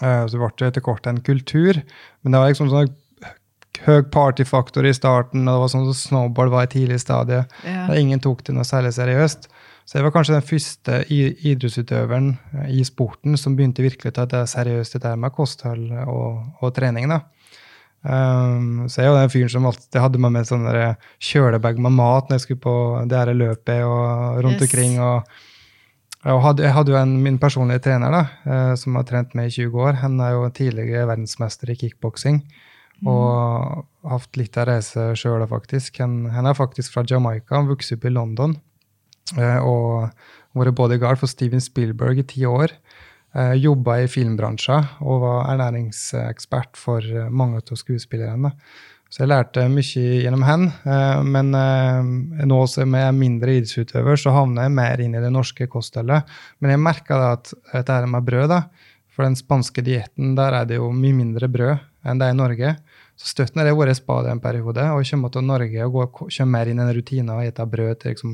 [0.00, 1.74] Uh, så det ble etter hvert en kultur,
[2.22, 2.94] men det var liksom sånn
[3.86, 7.42] høy partyfaktor i starten, og det var sånn som snowboard var i tidlig stadie.
[7.66, 7.86] Ja.
[7.90, 9.48] Der ingen tok det noe særlig seriøst.
[9.84, 12.28] Så jeg var kanskje den første idrettsutøveren
[12.62, 16.42] eh, i sporten som begynte virkelig å ta det seriøst, det der med kosthold og,
[16.62, 17.10] og trening.
[17.10, 17.22] da.
[18.02, 20.64] Um, så jeg er jo den fyren som alltid hadde med meg sånn
[21.22, 22.74] kjølebag med mat når jeg skulle på
[23.06, 24.68] det her løpet og rundt Yes.
[24.68, 24.98] omkring.
[25.00, 25.22] og
[26.22, 29.48] og hadde, jeg hadde jo en, min personlige trener da, eh, som har trent meg
[29.48, 29.96] i 20 år.
[30.04, 32.36] Han er jo tidligere verdensmester i kickboksing.
[33.08, 35.98] Og hatt litt av reise sjøl, faktisk.
[36.02, 38.56] Han, er faktisk fra Jamaica, han opp i London.
[39.38, 40.10] Eh, og
[40.58, 42.74] vært bodyguard for Steven Spielberg i ti år.
[43.32, 48.52] Eh, Jobba i filmbransjen og var ernæringsekspert for eh, mange av skuespillerne.
[49.12, 50.66] Så jeg lærte mye gjennom han.
[50.84, 51.52] eh, Men
[52.48, 56.28] nå som jeg er mindre idrettsutøver, så havner jeg mer inn i det norske kostholdet.
[56.60, 58.62] Men jeg merka at dette med brød, da,
[59.12, 62.36] for den spanske dietten, der er det jo mye mindre brød enn det er i
[62.40, 62.76] Norge.
[63.22, 65.92] Så støtten har jeg vært spadet spade en periode, og jeg kommer til Norge og
[65.94, 68.32] går, kommer mer inn i en rutine og spiser brød til liksom,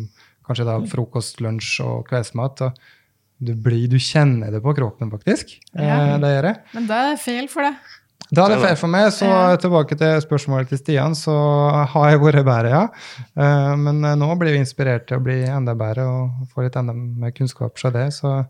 [0.49, 2.64] kanskje da frokost, lunsj og kveldsmat.
[2.64, 2.86] og
[3.39, 5.59] du, blir, du kjenner det på kroppen, faktisk.
[5.76, 6.14] Ja.
[6.14, 6.61] Eh, det gjør jeg.
[6.74, 7.97] Men da er det feil for deg.
[8.28, 9.28] Da er det Det feil for meg, så
[9.62, 11.34] tilbake til spørsmålet til Stian, så
[11.93, 12.82] har jeg vært bedre, ja.
[13.39, 16.76] Eh, Men eh, nå blir vi inspirert til å bli enda bedre og få litt
[16.76, 18.41] enda mer kunnskap fra det, så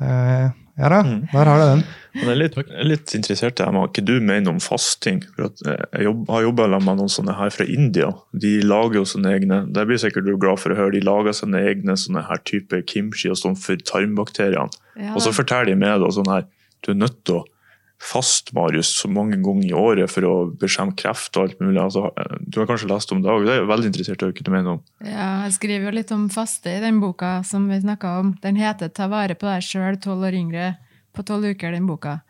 [0.00, 1.28] eh, ja da, Mm.
[1.32, 1.84] der har du den.
[2.14, 5.22] Men jeg er litt, jeg er litt interessert i hva du mener om fasting.
[5.36, 8.12] For at eh, jeg jobb, har jobba med noen sånne her fra India.
[8.32, 10.92] De lager jo sine egne Det blir sikkert du glad for å høre.
[10.92, 14.70] De lager sine egne sånne her type kimchi og sånn for tarmbakteriene.
[14.98, 16.44] Ja, Og så forteller de med da sånn her
[16.82, 17.44] Du er nødt til å
[18.04, 21.80] faste, Marius, mange ganger i året for å bekjempe kreft og alt mulig.
[21.80, 23.46] Altså, du har kanskje lest om det òg?
[23.46, 24.82] Det er jeg veldig interessert i hva du mener om.
[25.04, 28.34] Ja, jeg skriver jo litt om faste i den boka som vi snakka om.
[28.44, 30.74] Den heter 'Ta vare på deg sjøl, tolv år yngre',
[31.14, 32.20] på tolv uker, den boka.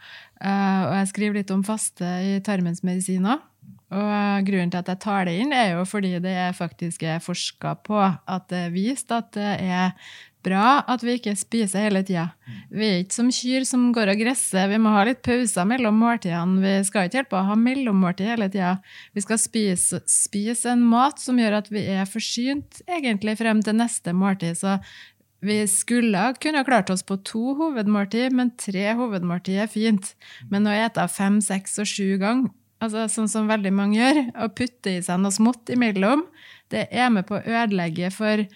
[0.45, 3.41] Uh, og jeg skriver litt om faste i tarmens medisiner.
[3.95, 7.23] Og eh, grunnen til at jeg tar det inn, er jo fordi det faktisk er
[7.23, 9.93] forska på at det er vist at det er
[10.45, 12.29] bra at vi ikke spiser hele tida.
[12.75, 14.69] Vi er ikke som kyr som går og gresser.
[14.71, 16.61] Vi må ha litt pauser mellom måltidene.
[16.63, 18.77] Vi skal ikke hjelpe å ha mellommåltid hele tida.
[19.17, 23.79] Vi skal spise, spise en mat som gjør at vi er forsynt egentlig frem til
[23.81, 24.59] neste måltid.
[24.61, 24.79] Så
[25.45, 30.15] vi skulle kunne klart oss på to hovedmåltid, men tre hovedmåltid er fint.
[30.51, 32.49] Men å ete fem, seks og sju ganger,
[32.85, 36.25] altså sånn som veldig mange gjør, og putte i seg noe smått imellom,
[36.73, 38.47] det er med på å ødelegge for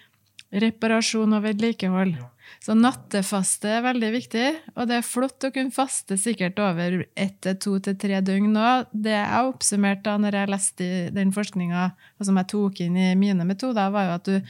[0.49, 2.15] reparasjon og vedlikehold.
[2.63, 7.37] Så nattefaste er veldig viktig, og det er flott å kunne faste sikkert over ett
[7.45, 8.71] til to til tre døgn nå.
[8.91, 11.91] Det jeg oppsummerte da når jeg leste den forskninga
[12.25, 14.41] som jeg tok inn i mine metoder, var jo at du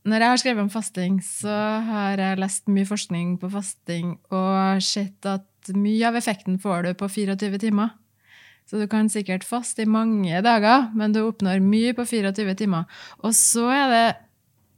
[0.00, 4.80] Når jeg har skrevet om fasting, så har jeg lest mye forskning på fasting og
[4.80, 5.44] sett at
[5.76, 7.90] mye av effekten får du på 24 timer.
[8.64, 12.88] Så du kan sikkert faste i mange dager, men du oppnår mye på 24 timer.
[13.20, 14.06] Og så er det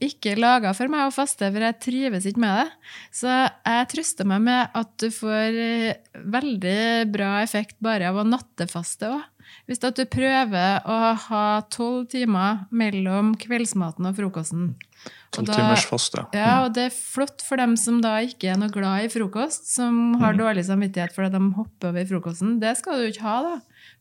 [0.07, 2.95] ikke laga for meg å faste, for jeg trives ikke med det.
[3.15, 5.95] Så jeg trøster meg med at du får eh,
[6.37, 6.79] veldig
[7.15, 9.29] bra effekt bare av å nattefaste òg.
[9.69, 10.99] Hvis du prøver å
[11.29, 14.71] ha tolv timer mellom kveldsmaten og frokosten.
[15.35, 16.23] Tolv da- timers faste.
[16.37, 19.67] ja, og det er flott for dem som da ikke er noe glad i frokost,
[19.75, 22.59] som har dårlig samvittighet fordi de hopper over frokosten.
[22.63, 23.55] Det skal du ikke ha, da.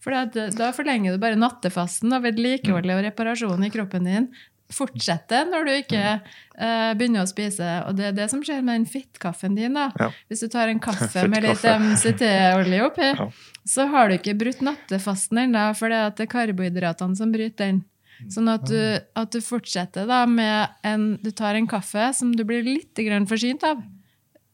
[0.03, 4.29] For det- da forlenger du bare nattefasten og vedlikeholdet og reparasjonen i kroppen din.
[4.71, 7.69] Fortsetter når du ikke uh, begynner å spise.
[7.87, 9.77] Og det er det som skjer med den fettkaffen din.
[9.77, 9.89] da.
[9.99, 10.09] Ja.
[10.31, 13.29] Hvis du tar en kaffe med litt MCT-olje oppi, Ja.
[13.67, 17.83] så har du ikke brutt nattefasten ennå, for det er karbohydratene som bryter den.
[18.29, 18.77] Sånn at du,
[19.17, 23.63] at du fortsetter da med en Du tar en kaffe som du blir litt forsynt
[23.65, 23.81] av.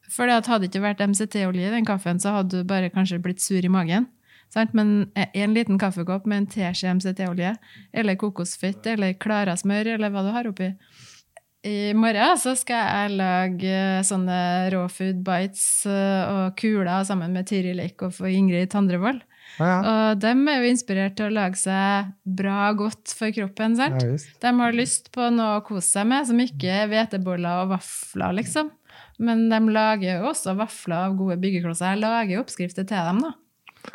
[0.10, 3.42] For hadde det ikke vært MCT-olje i den kaffen, så hadde du bare kanskje blitt
[3.44, 4.08] sur i magen.
[4.54, 4.74] Sant?
[4.78, 7.56] Men en liten kaffekopp med en teskje MCT-olje,
[7.94, 10.72] eller kokosfett, eller Klara-smør, eller hva du har oppi,
[11.68, 14.38] i morgen så skal jeg lage eh, sånne
[14.74, 19.24] raw food bites eh, og kuler sammen med Tiril Leikhoff og Ingrid Tandrevold.
[19.58, 19.78] Ja, ja.
[19.90, 23.78] Og de er jo inspirert til å lage seg bra godt for kroppen.
[23.80, 24.04] sant?
[24.04, 24.20] Ja.
[24.44, 28.38] De har lyst på noe å kose seg med, som ikke er hveteboller og vafler,
[28.38, 28.70] liksom.
[29.18, 31.96] Men de lager jo også vafler av gode byggeklosser.
[31.96, 33.34] Jeg lager oppskrifter til dem, da.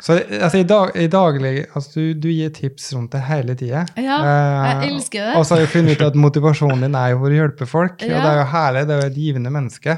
[0.01, 3.85] Så altså, i, dag, i daglig altså, du, du gir tips rundt det hele tida.
[3.99, 5.33] Ja, jeg elsker det.
[5.39, 7.97] Og så har jeg funnet ut at motivasjonen din er jo for å hjelpe folk.
[8.01, 8.85] Og det er jo herlig.
[8.89, 9.97] Det er jo et givende menneske.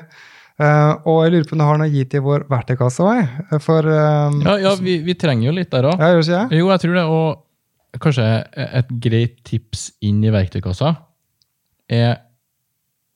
[0.55, 3.33] Uh, og jeg lurer på om du har noe å gi til vår verktøykasse òg?
[3.51, 5.99] Um, Ja, ja vi, vi trenger jo litt der òg.
[6.31, 6.45] ja?
[6.47, 7.07] Jo, jeg tror det.
[7.11, 10.93] Og kanskje et greit tips inn i verktøykassa
[11.91, 12.17] er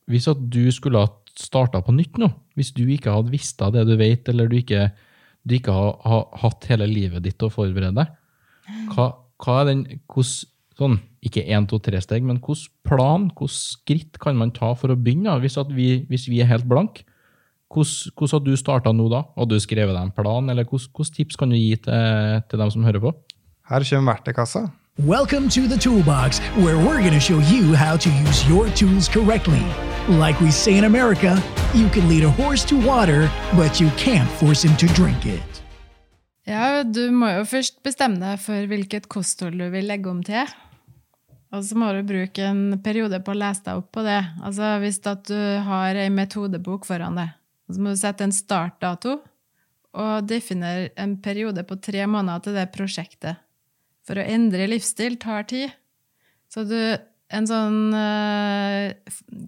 [0.09, 1.09] hvis at du skulle ha
[1.39, 2.27] starta på nytt nå,
[2.57, 4.89] hvis du ikke hadde visst av det du vet, eller du ikke,
[5.47, 8.15] du ikke har, har hatt hele livet ditt å forberede deg,
[8.93, 9.11] hva,
[9.41, 10.43] hva er den hos,
[10.79, 14.93] sånn, Ikke én, to, tre steg, men hvilken plan, hvilke skritt kan man ta for
[14.93, 15.27] å begynne?
[15.27, 15.39] da?
[15.43, 17.01] Hvis, at vi, hvis vi er helt blank,
[17.69, 19.25] hvordan, har du starta nå da?
[19.35, 22.63] Hadde du skrevet deg en plan, eller hvilke hvilke tips kan du gi til, til
[22.63, 23.13] dem som hører på?
[23.69, 24.69] Her kommer verktøykassa.
[24.99, 29.07] Welcome to the Toolbox, where we're going to show you how to use your tools
[29.07, 29.63] correctly.
[30.09, 31.37] Like we say in America,
[31.75, 35.61] you can lead a horse to water, but you can't force him to drink it.
[36.49, 40.49] Ja, du må jo først bestemme deg for hvilket kosthold du vil legge om til.
[41.53, 44.17] Og så må du bruke en periode på å lese deg opp på det.
[44.41, 45.35] Altså Hvis du
[45.69, 47.35] har ei metodebok foran deg,
[47.69, 49.19] så må du sette en startdato
[49.93, 53.45] og definere en periode på tre måneder til det prosjektet.
[54.09, 55.69] For å endre livsstil tar tid.
[56.49, 56.79] Så du,
[57.29, 58.89] en sånn uh,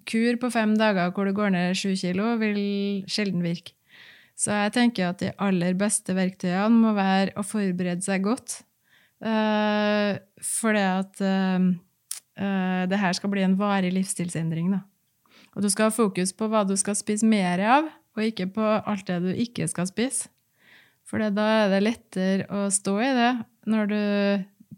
[0.08, 2.58] kur på fem dager hvor du går ned sju kilo, vil
[3.10, 3.74] sjelden virke.
[4.38, 8.62] Så jeg tenker at de aller beste verktøyene må være å forberede seg godt.
[9.22, 11.68] Uh, for det at uh,
[12.88, 14.72] det her skal bli en varig livsstilsendring.
[14.72, 14.82] Da.
[15.54, 18.64] Og du skal ha fokus på hva du skal spise mer av, og ikke på
[18.64, 20.30] alt det du ikke skal spise.
[21.08, 23.32] For da er det lettere å stå i det
[23.68, 24.02] når du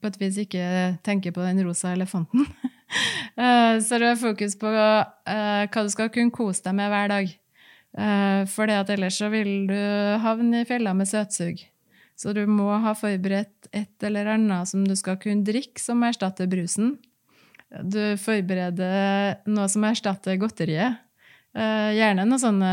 [0.04, 0.64] på et vis ikke
[1.06, 2.46] tenker på den rosa elefanten.
[3.34, 7.08] Eh, så du har fokus på eh, hva du skal kunne kose deg med hver
[7.10, 7.30] dag.
[7.94, 9.80] Uh, for ellers så vil du
[10.22, 11.58] havne i fella med søtsug.
[12.14, 16.46] Så du må ha forberedt et eller annet som du skal kunne drikke, som erstatter
[16.50, 16.94] brusen.
[17.82, 21.00] Du forbereder noe som erstatter godteriet.
[21.54, 22.68] Eh, gjerne noen sånne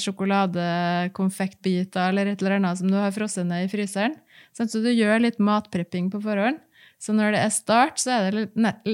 [0.00, 4.14] sjokoladekonfektbiter eller et eller annet som du har frosset ned i fryseren.
[4.54, 6.60] Sånn at du gjør litt matprepping på forhånd.
[7.02, 8.44] Så når det er start, så er det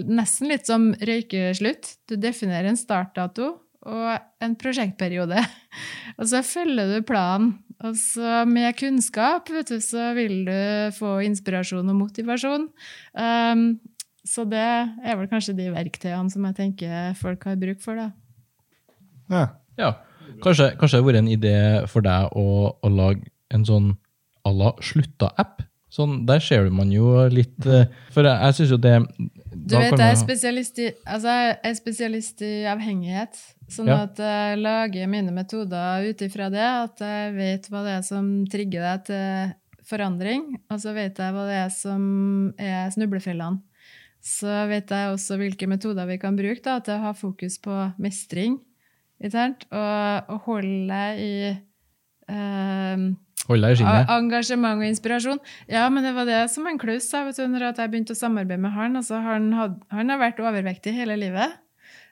[0.08, 1.92] nesten litt som røykeslutt.
[2.10, 3.52] Du definerer en startdato
[3.86, 4.08] og
[4.44, 5.40] en prosjektperiode.
[6.18, 7.54] Og så følger du planen.
[7.80, 10.58] Og så med kunnskap vet du, så vil du
[10.92, 12.66] få inspirasjon og motivasjon.
[13.16, 13.62] Um,
[14.26, 17.96] så det er vel kanskje de verktøyene som jeg tenker folk har bruk for.
[17.96, 18.10] da.
[19.32, 19.46] Ja.
[19.80, 19.94] Ja,
[20.44, 21.56] Kanskje, kanskje det har vært en idé
[21.90, 22.46] for deg å,
[22.76, 23.90] å lage en sånn
[24.50, 25.62] à la slutta-app?
[25.90, 28.92] Sånn, der ser man jo litt eh, For jeg, jeg syns jo det
[29.50, 33.40] Du vet, jeg er spesialist i, altså, jeg er spesialist i avhengighet.
[33.70, 34.04] Sånn Ja.
[34.06, 36.62] at jeg lager mine metoder ut ifra det.
[36.62, 39.56] At jeg vet hva det er som trigger deg til
[39.90, 40.44] forandring.
[40.70, 42.04] Og så vet jeg hva det er som
[42.54, 43.58] er snublefellene.
[44.22, 47.76] Så vet jeg også hvilke metoder vi kan bruke da, til å ha fokus på
[47.98, 48.60] mestring.
[49.18, 49.66] Ikke sant?
[49.74, 51.34] Og, og holde deg i
[52.30, 53.04] eh,
[53.48, 54.10] Hold deg i skinnet.
[54.12, 55.40] Engasjement og inspirasjon.
[55.70, 58.98] Ja, men det var det som en kluss sa jeg begynte å samarbeide med han.
[59.00, 61.56] Altså, han, had, han har vært overvektig hele livet.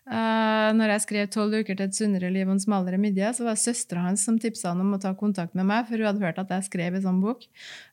[0.09, 3.45] Eh, når jeg skrev 'Tolv uker til et sunnere liv og en smalere midje', så
[3.45, 6.09] var det søstera hans som tipsa han om å ta kontakt med meg, for hun
[6.09, 7.45] hadde hørt at jeg skrev en sånn bok.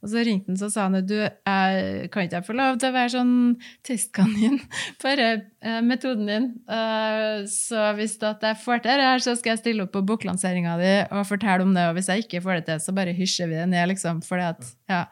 [0.01, 2.95] Og så ringte han så sa han du, kan ikke jeg få lov til å
[2.95, 3.36] være sånn
[3.84, 4.61] testkanin
[5.03, 6.47] for uh, metoden din?
[6.72, 10.05] Uh, så hvis at jeg får til det her, så skal jeg stille opp på
[10.07, 11.89] boklanseringa di og fortelle om det.
[11.89, 14.24] Og hvis jeg ikke får det til, så bare hysjer vi det ned, liksom.
[14.24, 15.03] Fordi at, ja.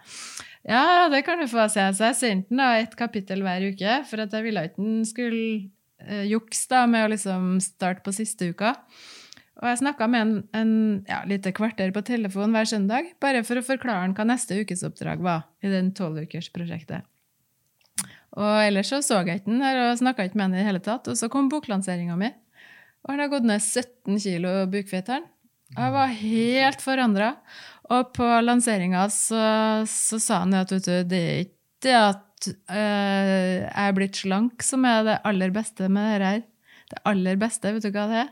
[0.63, 1.83] Ja, det kan du få se.
[1.91, 5.01] Så jeg sendte den da et kapittel hver uke, for at jeg ville ikke den
[5.03, 5.72] skulle
[6.07, 8.75] eh, juks da, med å liksom starte på siste uka.
[9.61, 10.75] Og jeg snakka med en, en
[11.07, 14.83] ja, lite kvarter på telefon hver søndag, bare for å forklare han hva neste ukes
[14.87, 17.05] oppdrag var i den tolvukersprosjektet.
[18.33, 20.69] Og ellers så så jeg ikke den her og snakka ikke med han i det
[20.71, 21.07] hele tatt.
[21.11, 22.31] Og så kom boklanseringa mi,
[23.03, 25.27] og han har gått ned 17 kilo bukfeteren.
[25.73, 27.29] Jeg var helt forandra.
[27.93, 29.43] Og på lanseringa så,
[29.89, 32.21] så sa han at vet du, det er ikke det at
[32.51, 36.45] eh, jeg er blitt slank som er det aller beste med det her.
[36.93, 38.31] Det aller beste, vet du hva det er?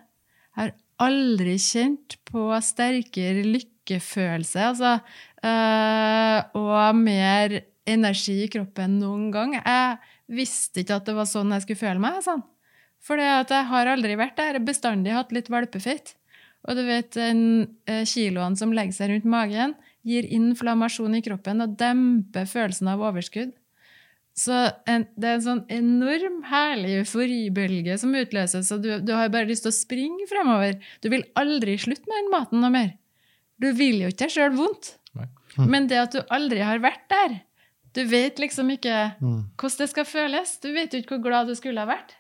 [0.51, 4.95] Jeg har aldri kjent på sterkere lykkefølelse altså,
[5.41, 9.55] eh, og mer energi i kroppen noen gang.
[9.57, 9.99] Jeg
[10.31, 12.21] visste ikke at det var sånn jeg skulle føle meg.
[12.25, 12.43] Sånn.
[13.01, 14.59] For jeg har aldri vært der.
[14.63, 16.13] Bestandig hatt litt valpefett.
[16.69, 19.73] Og du vet, eh, kiloene som legger seg rundt magen,
[20.05, 23.53] gir inflammasjon i kroppen og demper følelsen av overskudd.
[24.37, 24.55] Så
[24.87, 29.49] en, det er en sånn enorm herlig euforibølge som utløses, og du, du har bare
[29.49, 30.77] lyst til å springe fremover.
[31.03, 32.93] Du vil aldri slutte med den maten noe mer.
[33.61, 34.93] Du vil jo ikke deg sjøl vondt.
[35.57, 35.67] Mm.
[35.67, 37.33] Men det at du aldri har vært der
[37.91, 39.49] Du vet liksom ikke Mm.
[39.59, 40.53] hvordan det skal føles.
[40.63, 42.13] Du vet jo ikke hvor glad du skulle ha vært.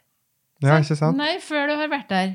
[0.61, 1.15] Ja, ikke sant?
[1.17, 2.33] Nei, før du har vært der.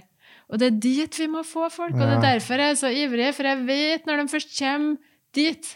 [0.49, 2.89] Og det er dit vi må få folk, og det er derfor jeg er så
[2.89, 4.97] ivrig, for jeg vet når de først kommer
[5.37, 5.69] dit,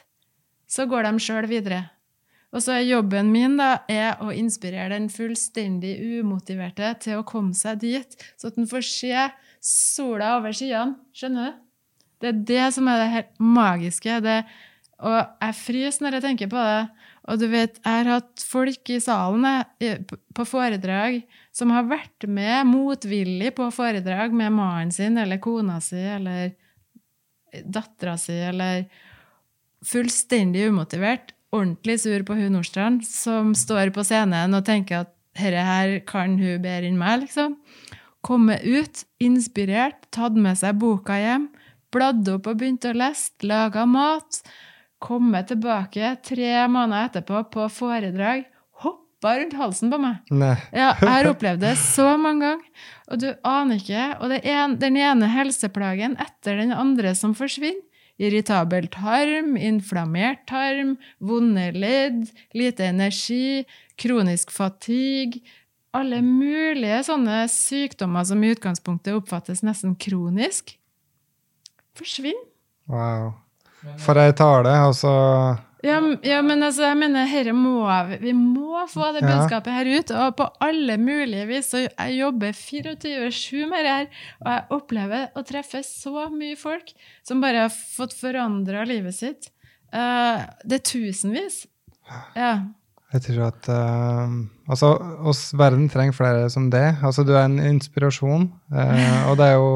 [0.67, 1.91] så går de sjøl videre.
[2.51, 7.55] Og så er jobben min da, er å inspirere den fullstendig umotiverte til å komme
[7.55, 9.29] seg dit, så at den får se
[9.63, 10.99] sola over skyene.
[11.15, 11.61] Skjønner du?
[12.21, 14.19] Det er det som er det helt magiske.
[14.25, 14.41] Det,
[15.01, 16.83] og jeg fryser når jeg tenker på det.
[17.31, 19.47] Og du vet, jeg har hatt folk i salen
[20.37, 21.21] på foredrag
[21.55, 26.57] som har vært med motvillig på foredrag med mannen sin eller kona si eller
[27.65, 28.85] dattera si eller
[29.87, 35.65] fullstendig umotivert, ordentlig sur på hun Nordstrand, som står på scenen og tenker at dette
[35.65, 37.57] her kan hun bedre enn meg, liksom.
[38.27, 41.49] Komme ut, inspirert, tatt med seg boka hjem,
[41.95, 44.43] bladd opp og begynt å lese, laga mat,
[45.01, 48.45] komme tilbake tre måneder etterpå på foredrag,
[48.85, 50.21] hoppa rundt halsen på meg.
[50.75, 54.05] Ja, jeg har opplevd det så mange ganger, og du aner ikke.
[54.21, 57.87] Og det en, den ene helseplagen etter den andre som forsvinner.
[58.21, 63.65] Irritabel tarm, inflammert tarm, vonde ledd, lite energi,
[64.01, 65.41] kronisk fatigue.
[65.97, 70.77] Alle mulige sånne sykdommer som i utgangspunktet oppfattes nesten kronisk,
[71.99, 72.47] forsvinner.
[72.91, 73.33] Wow.
[74.03, 75.11] For ei tale, altså
[75.81, 77.85] Ja, ja, men altså, jeg mener, herre må
[78.21, 81.71] vi, må få det budskapet her ut, og på alle mulige vis.
[81.77, 84.11] Og jeg jobber 24-7 med det her,
[84.43, 86.93] og jeg opplever å treffe så mye folk
[87.27, 89.49] som bare har fått forandra livet sitt.
[89.89, 91.65] Uh, det er tusenvis.
[92.37, 92.53] Ja.
[93.11, 94.37] Jeg tror at uh,
[94.71, 94.93] altså,
[95.27, 96.87] oss verden trenger flere som det.
[97.01, 99.71] Altså, du er en inspirasjon, uh, og det er jo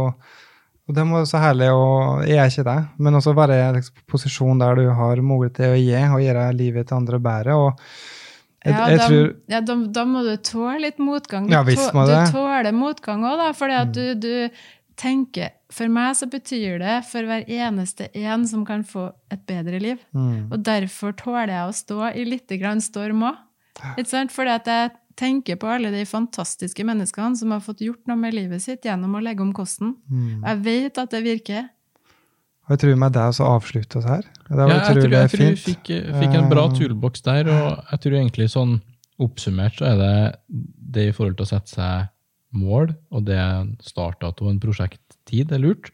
[0.84, 1.84] og det må være så herlig, å
[2.28, 5.72] jeg er ikke det, men også være i liksom, posisjon der du har mulighet til
[5.72, 7.56] å gi, og gjøre livet til andre bedre.
[7.56, 7.80] og
[8.64, 11.48] jeg, Ja, jeg da, tror, ja da, da må du tåle litt motgang.
[11.48, 12.20] Du, Ja, visst må det.
[12.26, 13.92] du tåler motgang òg, da, For mm.
[13.92, 14.60] du, du
[14.96, 19.80] tenker For meg så betyr det for hver eneste en som kan få et bedre
[19.82, 19.98] liv.
[20.14, 23.40] mm, Og derfor tåler jeg å stå i litt grann storm òg.
[24.30, 28.34] Fordi at jeg tenker på alle de fantastiske menneskene som har fått gjort noe med
[28.36, 29.96] livet sitt gjennom å legge om kosten.
[30.10, 30.44] mm.
[30.44, 31.68] Jeg vet at det virker.
[32.64, 34.24] Og jeg tror med det så avslutte oss her.
[34.48, 35.90] Det var Ja, jeg tror, jeg tror vi fikk,
[36.22, 38.78] fikk en bra Eh, toolbox der, og jeg tror egentlig sånn
[39.20, 40.14] oppsummert så er det
[40.94, 42.08] det i forhold til å sette seg
[42.54, 43.38] mål, og det
[43.84, 45.90] starta av en prosjekttid er lurt.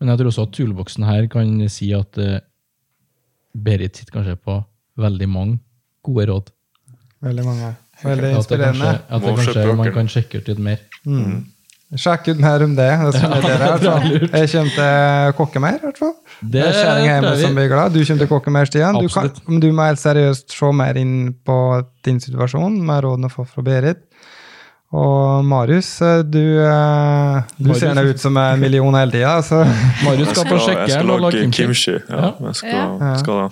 [0.00, 2.40] Men jeg tror også at toolboxen her kan si at eh,
[3.54, 4.56] Berit sitter kanskje på
[5.00, 5.58] veldig mange
[6.06, 6.50] gode råd.
[7.20, 7.72] Veldig mange.
[8.04, 8.90] Veldig At det inspirerende.
[8.90, 10.78] kanskje, at det kanskje man kan sjekke ut litt mer.
[11.06, 11.40] Mm.
[11.98, 12.86] Sjekk ut mer om det.
[13.02, 14.04] det som er dere, fall.
[14.30, 16.12] Jeg kommer til å kokke mer, i hvert fall.
[16.52, 17.92] Det Kjerring hjemme som blir glad.
[17.92, 18.94] Du kommer til å kokke mer, Stian.
[19.00, 19.32] Du, kan,
[19.64, 21.56] du må helt seriøst se mer inn på
[22.06, 24.06] din situasjon med rådene å få fra Berit.
[24.90, 29.36] Og Marius, eh, du, eh, du Marius- ser nå ut som en million hele tida.
[29.46, 29.60] Så
[30.06, 30.88] Marius skal på sjekkeren.
[30.88, 31.62] jeg skal lage kimchi.
[31.66, 31.98] kimchi.
[32.08, 33.12] Ja, jeg skal, Ja.
[33.18, 33.50] skal,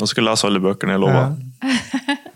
[0.00, 1.36] jeg skal lese alle bøkene jeg lover.
[1.64, 2.16] Ja.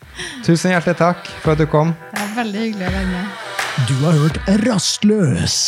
[0.46, 1.94] Tusen hjertelig takk for at du kom.
[2.12, 3.48] Det er veldig hyggelig å være med.
[3.88, 5.60] Du har hørt Rastløs.